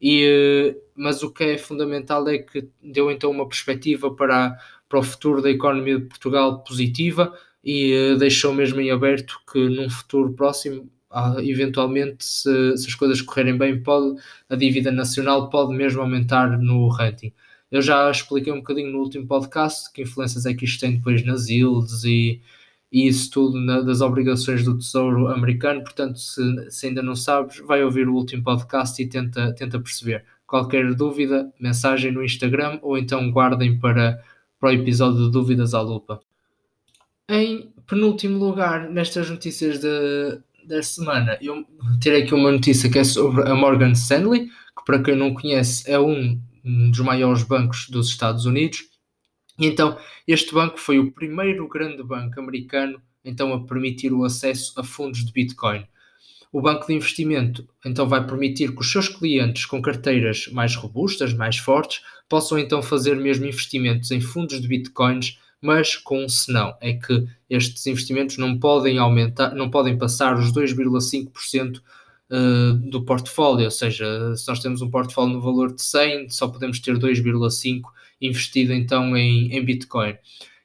e, 0.00 0.24
eh, 0.24 0.76
mas 0.94 1.22
o 1.22 1.32
que 1.32 1.44
é 1.44 1.58
fundamental 1.58 2.28
é 2.28 2.38
que 2.38 2.68
deu 2.82 3.10
então 3.10 3.30
uma 3.30 3.48
perspectiva 3.48 4.14
para, 4.14 4.56
para 4.88 4.98
o 4.98 5.02
futuro 5.02 5.42
da 5.42 5.50
economia 5.50 5.98
de 5.98 6.06
Portugal 6.06 6.62
positiva 6.62 7.36
e 7.64 8.12
uh, 8.12 8.16
deixou 8.16 8.54
mesmo 8.54 8.80
em 8.80 8.90
aberto 8.92 9.40
que 9.50 9.58
num 9.68 9.90
futuro 9.90 10.32
próximo, 10.34 10.88
eventualmente, 11.42 12.24
se, 12.24 12.76
se, 12.76 12.88
as 12.88 12.94
coisas 12.94 13.20
correrem 13.20 13.56
bem, 13.56 13.82
pode, 13.82 14.20
a 14.48 14.56
dívida 14.56 14.92
nacional 14.92 15.48
pode 15.50 15.74
mesmo 15.74 16.00
aumentar 16.00 16.58
no 16.58 16.88
ranking. 16.88 17.32
Eu 17.70 17.82
já 17.82 18.10
expliquei 18.10 18.52
um 18.52 18.58
bocadinho 18.58 18.92
no 18.92 18.98
último 18.98 19.26
podcast 19.26 19.92
que 19.92 20.02
influências 20.02 20.46
é 20.46 20.54
que 20.54 20.64
isto 20.64 20.80
tem 20.80 20.96
depois 20.96 21.24
nas 21.24 21.48
yields 21.48 22.04
e, 22.04 22.40
e 22.92 23.08
isso 23.08 23.30
tudo 23.30 23.58
na, 23.60 23.80
das 23.80 24.00
obrigações 24.00 24.64
do 24.64 24.78
Tesouro 24.78 25.28
americano. 25.28 25.82
Portanto, 25.82 26.18
se, 26.18 26.70
se, 26.70 26.86
ainda 26.86 27.02
não 27.02 27.16
sabes, 27.16 27.58
vai 27.58 27.82
ouvir 27.82 28.08
o 28.08 28.14
último 28.14 28.42
podcast 28.44 29.02
e 29.02 29.08
tenta, 29.08 29.52
tenta 29.54 29.80
perceber. 29.80 30.24
Qualquer 30.46 30.94
dúvida, 30.94 31.52
mensagem 31.58 32.12
no 32.12 32.24
Instagram 32.24 32.78
ou 32.82 32.96
então 32.96 33.30
guardem 33.32 33.78
para, 33.78 34.22
para 34.60 34.70
o 34.70 34.72
episódio 34.72 35.26
de 35.26 35.32
Dúvidas 35.32 35.74
à 35.74 35.80
Lupa. 35.80 36.20
Em 37.28 37.72
penúltimo 37.86 38.38
lugar, 38.38 38.88
nestas 38.88 39.28
notícias 39.28 39.80
de, 39.80 40.38
da 40.66 40.82
semana, 40.82 41.38
eu 41.40 41.64
tirei 42.00 42.22
aqui 42.22 42.34
uma 42.34 42.50
notícia 42.50 42.90
que 42.90 42.98
é 42.98 43.04
sobre 43.04 43.48
a 43.48 43.54
Morgan 43.54 43.92
Stanley, 43.92 44.46
que 44.46 44.84
para 44.84 45.02
quem 45.02 45.16
não 45.16 45.32
conhece 45.32 45.90
é 45.90 45.98
um, 45.98 46.40
dos 46.64 47.00
maiores 47.00 47.42
bancos 47.44 47.88
dos 47.88 48.08
Estados 48.08 48.44
Unidos 48.44 48.84
e 49.58 49.66
então, 49.66 49.98
este 50.28 50.52
banco 50.52 50.78
foi 50.78 50.98
o 50.98 51.12
primeiro 51.12 51.66
grande 51.68 52.02
banco 52.02 52.38
americano 52.38 53.00
então 53.24 53.52
a 53.52 53.64
permitir 53.64 54.12
o 54.12 54.24
acesso 54.24 54.78
a 54.78 54.84
fundos 54.84 55.24
de 55.24 55.32
Bitcoin. 55.32 55.84
O 56.52 56.60
banco 56.60 56.86
de 56.86 56.94
investimento 56.94 57.66
então 57.84 58.08
vai 58.08 58.24
permitir 58.24 58.72
que 58.72 58.80
os 58.80 58.90
seus 58.90 59.08
clientes 59.08 59.64
com 59.64 59.82
carteiras 59.82 60.46
mais 60.52 60.74
robustas, 60.76 61.32
mais 61.32 61.56
fortes, 61.56 62.02
possam 62.28 62.58
então 62.58 62.82
fazer 62.82 63.16
mesmo 63.16 63.46
investimentos 63.46 64.10
em 64.10 64.20
fundos 64.20 64.60
de 64.60 64.68
Bitcoins, 64.68 65.38
mas 65.66 65.96
com 65.96 66.24
um 66.24 66.28
senão, 66.28 66.76
é 66.80 66.92
que 66.92 67.26
estes 67.50 67.84
investimentos 67.88 68.38
não 68.38 68.56
podem 68.56 68.98
aumentar, 68.98 69.52
não 69.52 69.68
podem 69.68 69.98
passar 69.98 70.38
os 70.38 70.52
2,5% 70.52 71.78
uh, 72.30 72.74
do 72.88 73.04
portfólio, 73.04 73.64
ou 73.64 73.70
seja, 73.70 74.36
se 74.36 74.46
nós 74.46 74.60
temos 74.60 74.80
um 74.80 74.88
portfólio 74.88 75.34
no 75.34 75.40
valor 75.40 75.74
de 75.74 75.82
100, 75.82 76.30
só 76.30 76.46
podemos 76.46 76.78
ter 76.78 76.96
2,5 76.96 77.82
investido 78.20 78.72
então 78.72 79.16
em, 79.16 79.52
em 79.52 79.64
Bitcoin. 79.64 80.14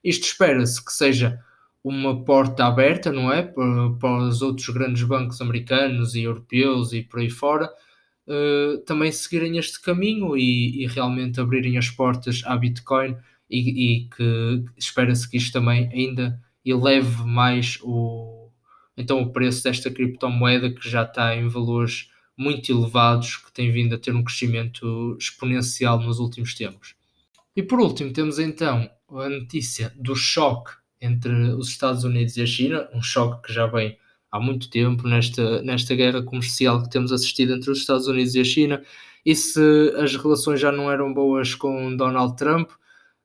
Isto 0.03 0.25
espera-se 0.25 0.83
que 0.85 0.93
seja 0.93 1.39
uma 1.83 2.23
porta 2.23 2.65
aberta, 2.65 3.11
não 3.11 3.33
é? 3.33 3.41
Para, 3.41 4.17
os 4.27 4.43
outros 4.43 4.69
grandes 4.69 5.01
bancos 5.01 5.41
americanos 5.41 6.13
e 6.13 6.21
europeus 6.21 6.93
e 6.93 7.01
por 7.01 7.19
aí 7.19 7.29
fora 7.29 7.71
uh, 8.27 8.77
também 8.85 9.11
seguirem 9.11 9.57
este 9.57 9.81
caminho 9.81 10.37
e, 10.37 10.83
e, 10.83 10.87
realmente 10.87 11.41
abrirem 11.41 11.79
as 11.79 11.89
portas 11.89 12.43
à 12.45 12.55
Bitcoin 12.55 13.17
e, 13.51 13.95
e 14.05 14.09
que 14.09 14.63
espera-se 14.77 15.29
que 15.29 15.37
isto 15.37 15.51
também 15.51 15.89
ainda 15.91 16.41
eleve 16.65 17.23
mais 17.25 17.77
o, 17.83 18.49
então 18.95 19.21
o 19.21 19.31
preço 19.31 19.63
desta 19.63 19.91
criptomoeda 19.91 20.71
que 20.71 20.89
já 20.89 21.03
está 21.03 21.35
em 21.35 21.47
valores 21.47 22.09
muito 22.37 22.71
elevados, 22.71 23.35
que 23.35 23.51
tem 23.51 23.71
vindo 23.71 23.93
a 23.93 23.97
ter 23.97 24.15
um 24.15 24.23
crescimento 24.23 25.17
exponencial 25.19 25.99
nos 25.99 26.19
últimos 26.19 26.55
tempos. 26.55 26.95
E 27.55 27.61
por 27.61 27.79
último, 27.79 28.13
temos 28.13 28.39
então 28.39 28.89
a 29.09 29.29
notícia 29.29 29.93
do 29.95 30.15
choque 30.15 30.71
entre 31.01 31.31
os 31.31 31.67
Estados 31.67 32.03
Unidos 32.03 32.37
e 32.37 32.41
a 32.41 32.45
China, 32.45 32.89
um 32.93 33.01
choque 33.01 33.47
que 33.47 33.53
já 33.53 33.67
vem 33.67 33.97
há 34.31 34.39
muito 34.39 34.69
tempo 34.69 35.07
nesta, 35.07 35.61
nesta 35.61 35.93
guerra 35.93 36.23
comercial 36.23 36.81
que 36.81 36.89
temos 36.89 37.11
assistido 37.11 37.53
entre 37.53 37.69
os 37.69 37.79
Estados 37.79 38.07
Unidos 38.07 38.33
e 38.35 38.39
a 38.39 38.43
China. 38.43 38.83
E 39.25 39.35
se 39.35 39.61
as 39.97 40.15
relações 40.15 40.59
já 40.59 40.71
não 40.71 40.89
eram 40.89 41.13
boas 41.13 41.53
com 41.53 41.95
Donald 41.95 42.35
Trump, 42.37 42.71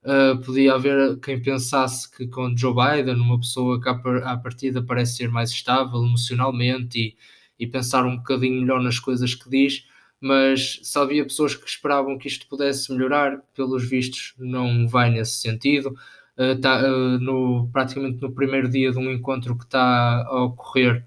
uh, 0.06 0.40
podia 0.40 0.74
haver 0.74 1.18
quem 1.20 1.40
pensasse 1.42 2.10
que 2.10 2.26
com 2.28 2.56
Joe 2.56 2.74
Biden, 2.74 3.16
uma 3.16 3.38
pessoa 3.38 3.80
que 3.80 3.88
à 3.88 4.36
partida 4.36 4.82
parece 4.82 5.16
ser 5.16 5.28
mais 5.28 5.50
estável 5.50 6.04
emocionalmente 6.04 6.98
e, 6.98 7.16
e 7.58 7.66
pensar 7.66 8.06
um 8.06 8.16
bocadinho 8.16 8.60
melhor 8.60 8.80
nas 8.80 8.98
coisas 8.98 9.34
que 9.34 9.50
diz, 9.50 9.86
mas 10.20 10.80
se 10.82 10.98
havia 10.98 11.24
pessoas 11.24 11.54
que 11.54 11.68
esperavam 11.68 12.16
que 12.18 12.28
isto 12.28 12.46
pudesse 12.48 12.92
melhorar, 12.92 13.42
pelos 13.54 13.88
vistos 13.88 14.34
não 14.38 14.88
vai 14.88 15.10
nesse 15.10 15.40
sentido. 15.40 15.94
Uh, 16.38 16.58
tá, 16.60 16.82
uh, 16.82 17.18
no, 17.18 17.68
praticamente 17.72 18.20
no 18.20 18.30
primeiro 18.30 18.68
dia 18.68 18.92
de 18.92 18.98
um 18.98 19.10
encontro 19.10 19.56
que 19.56 19.64
está 19.64 20.22
a 20.26 20.44
ocorrer 20.44 21.06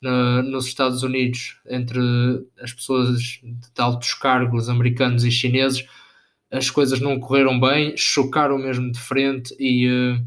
na, 0.00 0.42
nos 0.42 0.66
Estados 0.66 1.02
Unidos 1.02 1.60
entre 1.68 2.00
as 2.60 2.72
pessoas 2.72 3.20
de 3.42 3.68
altos 3.76 4.14
cargos 4.14 4.68
americanos 4.68 5.24
e 5.24 5.30
chineses, 5.30 5.86
as 6.50 6.70
coisas 6.70 7.00
não 7.00 7.20
correram 7.20 7.58
bem, 7.60 7.96
chocaram 7.96 8.58
mesmo 8.58 8.90
de 8.90 8.98
frente 8.98 9.54
e, 9.58 9.88
uh, 9.88 10.26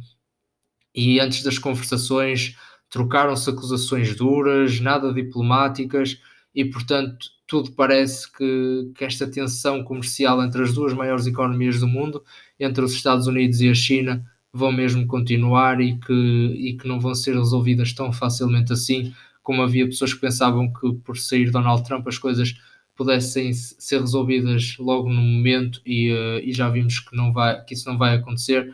e 0.95 1.19
antes 1.19 1.43
das 1.43 1.57
conversações 1.57 2.55
trocaram-se 2.89 3.49
acusações 3.49 4.15
duras, 4.15 4.79
nada 4.79 5.11
diplomáticas 5.11 6.19
e 6.53 6.63
portanto 6.63 7.27
tudo 7.47 7.71
parece 7.73 8.31
que, 8.31 8.91
que 8.95 9.03
esta 9.03 9.27
tensão 9.27 9.83
comercial 9.83 10.41
entre 10.43 10.63
as 10.63 10.73
duas 10.73 10.93
maiores 10.93 11.27
economias 11.27 11.79
do 11.79 11.87
mundo, 11.87 12.23
entre 12.59 12.83
os 12.83 12.93
Estados 12.93 13.27
Unidos 13.27 13.61
e 13.61 13.69
a 13.69 13.73
China, 13.73 14.25
vão 14.51 14.71
mesmo 14.71 15.05
continuar 15.07 15.81
e 15.81 15.97
que, 15.99 16.13
e 16.13 16.77
que 16.77 16.87
não 16.87 16.99
vão 16.99 17.13
ser 17.13 17.35
resolvidas 17.35 17.91
tão 17.93 18.13
facilmente 18.13 18.71
assim, 18.71 19.13
como 19.41 19.61
havia 19.61 19.85
pessoas 19.85 20.13
que 20.13 20.21
pensavam 20.21 20.71
que 20.71 20.93
por 21.03 21.17
sair 21.17 21.51
Donald 21.51 21.83
Trump 21.83 22.07
as 22.07 22.17
coisas 22.17 22.55
pudessem 22.95 23.53
ser 23.53 23.99
resolvidas 23.99 24.77
logo 24.77 25.09
no 25.09 25.21
momento 25.21 25.81
e, 25.85 26.11
uh, 26.11 26.39
e 26.43 26.53
já 26.53 26.69
vimos 26.69 26.99
que, 26.99 27.15
não 27.15 27.33
vai, 27.33 27.63
que 27.63 27.73
isso 27.73 27.89
não 27.89 27.97
vai 27.97 28.15
acontecer 28.15 28.73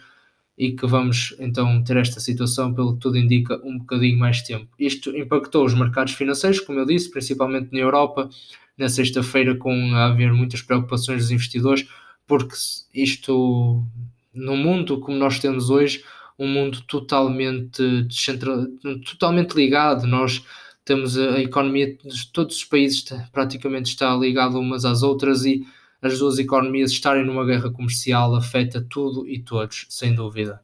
e 0.58 0.74
que 0.74 0.86
vamos 0.86 1.34
então 1.40 1.82
ter 1.84 1.96
esta 1.96 2.20
situação, 2.20 2.74
pelo 2.74 2.96
que 2.96 3.00
tudo 3.00 3.18
indica, 3.18 3.62
um 3.64 3.78
bocadinho 3.78 4.20
mais 4.20 4.42
tempo. 4.42 4.68
Isto 4.78 5.16
impactou 5.16 5.66
os 5.66 5.74
mercados 5.74 6.14
financeiros, 6.14 6.60
como 6.60 6.80
eu 6.80 6.86
disse, 6.86 7.10
principalmente 7.10 7.72
na 7.72 7.80
Europa, 7.80 8.30
na 8.78 8.90
sexta-feira 8.90 9.56
com 9.56 9.96
a 9.96 10.08
haver 10.08 10.34
muitas 10.34 10.62
preocupações 10.62 11.22
dos 11.22 11.32
investidores, 11.32 11.88
porque 12.28 12.56
isto, 12.94 13.82
no 14.34 14.58
mundo 14.58 15.00
como 15.00 15.18
nós 15.18 15.40
temos 15.40 15.70
hoje, 15.70 16.04
um 16.38 16.48
mundo 16.48 16.82
totalmente, 16.82 18.08
totalmente 19.06 19.54
ligado, 19.54 20.06
nós 20.06 20.44
temos 20.90 21.16
a, 21.20 21.36
a 21.36 21.40
economia 21.40 21.96
de 22.04 22.28
todos 22.34 22.56
os 22.56 22.64
países 22.64 23.06
praticamente 23.32 23.92
está 23.92 24.16
ligada 24.16 24.58
umas 24.58 24.86
às 24.86 25.04
outras 25.04 25.46
e 25.46 25.64
as 26.02 26.18
duas 26.18 26.40
economias 26.40 26.90
estarem 26.90 27.24
numa 27.24 27.46
guerra 27.46 27.70
comercial 27.70 28.34
afeta 28.36 28.84
tudo 28.90 29.28
e 29.28 29.40
todos, 29.40 29.86
sem 29.88 30.16
dúvida. 30.16 30.60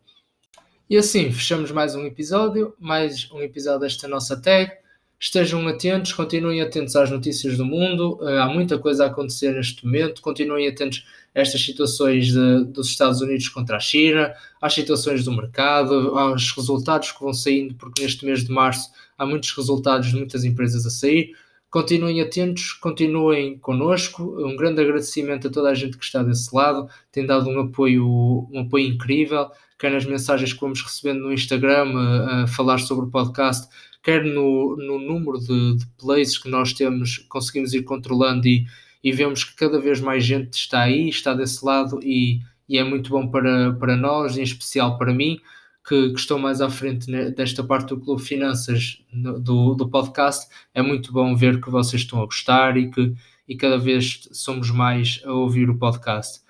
E 0.90 0.98
assim, 0.98 1.32
fechamos 1.32 1.70
mais 1.70 1.94
um 1.94 2.06
episódio, 2.08 2.74
mais 2.80 3.30
um 3.32 3.40
episódio 3.40 3.82
desta 3.82 4.08
nossa 4.08 4.36
tag. 4.42 4.72
Estejam 5.20 5.68
atentos, 5.68 6.12
continuem 6.12 6.60
atentos 6.60 6.96
às 6.96 7.12
notícias 7.12 7.56
do 7.56 7.66
mundo, 7.66 8.18
uh, 8.20 8.40
há 8.40 8.48
muita 8.48 8.80
coisa 8.80 9.04
a 9.04 9.08
acontecer 9.08 9.54
neste 9.54 9.86
momento, 9.86 10.22
continuem 10.22 10.68
atentos 10.68 11.06
a 11.36 11.42
estas 11.42 11.62
situações 11.62 12.28
de, 12.28 12.66
dos 12.66 12.88
Estados 12.88 13.22
Unidos 13.22 13.48
contra 13.50 13.78
a 13.78 13.80
China, 13.80 14.34
às 14.60 14.74
situações 14.74 15.24
do 15.24 15.32
mercado, 15.32 16.18
aos 16.18 16.52
resultados 16.52 17.12
que 17.12 17.22
vão 17.22 17.34
saindo, 17.34 17.76
porque 17.76 18.02
neste 18.02 18.26
mês 18.26 18.44
de 18.44 18.52
março 18.52 18.90
há 19.18 19.26
muitos 19.26 19.52
resultados 19.52 20.08
de 20.08 20.16
muitas 20.16 20.44
empresas 20.44 20.86
a 20.86 20.90
sair. 20.90 21.34
Continuem 21.70 22.22
atentos, 22.22 22.72
continuem 22.74 23.58
connosco. 23.60 24.38
Um 24.40 24.56
grande 24.56 24.82
agradecimento 24.82 25.48
a 25.48 25.52
toda 25.52 25.70
a 25.70 25.74
gente 25.74 25.98
que 25.98 26.06
está 26.06 26.24
desse 26.24 26.56
lado, 26.56 26.88
tem 27.12 27.26
dado 27.26 27.50
um 27.50 27.60
apoio, 27.60 28.48
um 28.52 28.62
apoio 28.62 28.88
incrível, 28.88 29.50
quer 29.78 29.92
nas 29.92 30.06
mensagens 30.06 30.54
que 30.54 30.62
vamos 30.62 30.82
recebendo 30.82 31.24
no 31.24 31.34
Instagram 31.34 31.98
a, 31.98 32.44
a 32.44 32.48
falar 32.48 32.78
sobre 32.78 33.06
o 33.06 33.12
podcast, 33.12 33.68
quer 34.02 34.24
no, 34.24 34.78
no 34.78 35.00
número 35.00 35.38
de, 35.38 35.78
de, 35.78 35.86
plays 35.98 36.38
que 36.38 36.48
nós 36.48 36.72
temos, 36.72 37.18
conseguimos 37.28 37.74
ir 37.74 37.84
controlando 37.84 38.48
e, 38.48 38.66
e 39.04 39.12
vemos 39.12 39.44
que 39.44 39.56
cada 39.56 39.80
vez 39.80 40.00
mais 40.00 40.24
gente 40.24 40.54
está 40.54 40.84
aí, 40.84 41.10
está 41.10 41.34
desse 41.34 41.66
lado 41.66 42.00
e, 42.02 42.40
e 42.70 42.78
é 42.78 42.84
muito 42.84 43.10
bom 43.10 43.28
para, 43.28 43.74
para 43.74 43.98
nós, 43.98 44.38
em 44.38 44.44
especial 44.44 44.98
para 44.98 45.14
mim 45.14 45.42
que, 45.88 46.10
que 46.10 46.20
estou 46.20 46.40
mais 46.40 46.62
à 46.62 46.70
frente 46.70 47.12
desta 47.32 47.64
parte 47.64 47.90
do 47.90 48.00
Clube 48.00 48.22
Finanças 48.22 49.04
do, 49.14 49.76
do 49.76 49.88
podcast, 49.88 50.48
é 50.74 50.82
muito 50.82 51.12
bom 51.14 51.36
ver 51.36 51.62
que 51.62 51.70
vocês 51.70 52.02
estão 52.02 52.22
a 52.22 52.26
gostar 52.26 52.76
e 52.78 52.90
que 52.90 53.14
e 53.48 53.56
cada 53.56 53.78
vez 53.78 54.28
somos 54.32 54.72
mais 54.72 55.22
a 55.24 55.32
ouvir 55.32 55.70
o 55.70 55.78
podcast. 55.78 56.42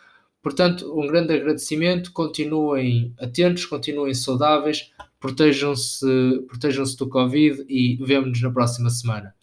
Portanto, 0.42 0.94
um 0.98 1.08
grande 1.08 1.34
agradecimento, 1.34 2.12
continuem 2.12 3.14
atentos, 3.20 3.66
continuem 3.66 4.14
saudáveis, 4.14 4.92
protejam-se 5.20 6.06
protejam 6.48 6.86
do 6.98 7.10
Covid 7.10 7.66
e 7.68 7.98
vemo-nos 7.98 8.42
na 8.42 8.52
próxima 8.52 8.90
semana. 8.90 9.34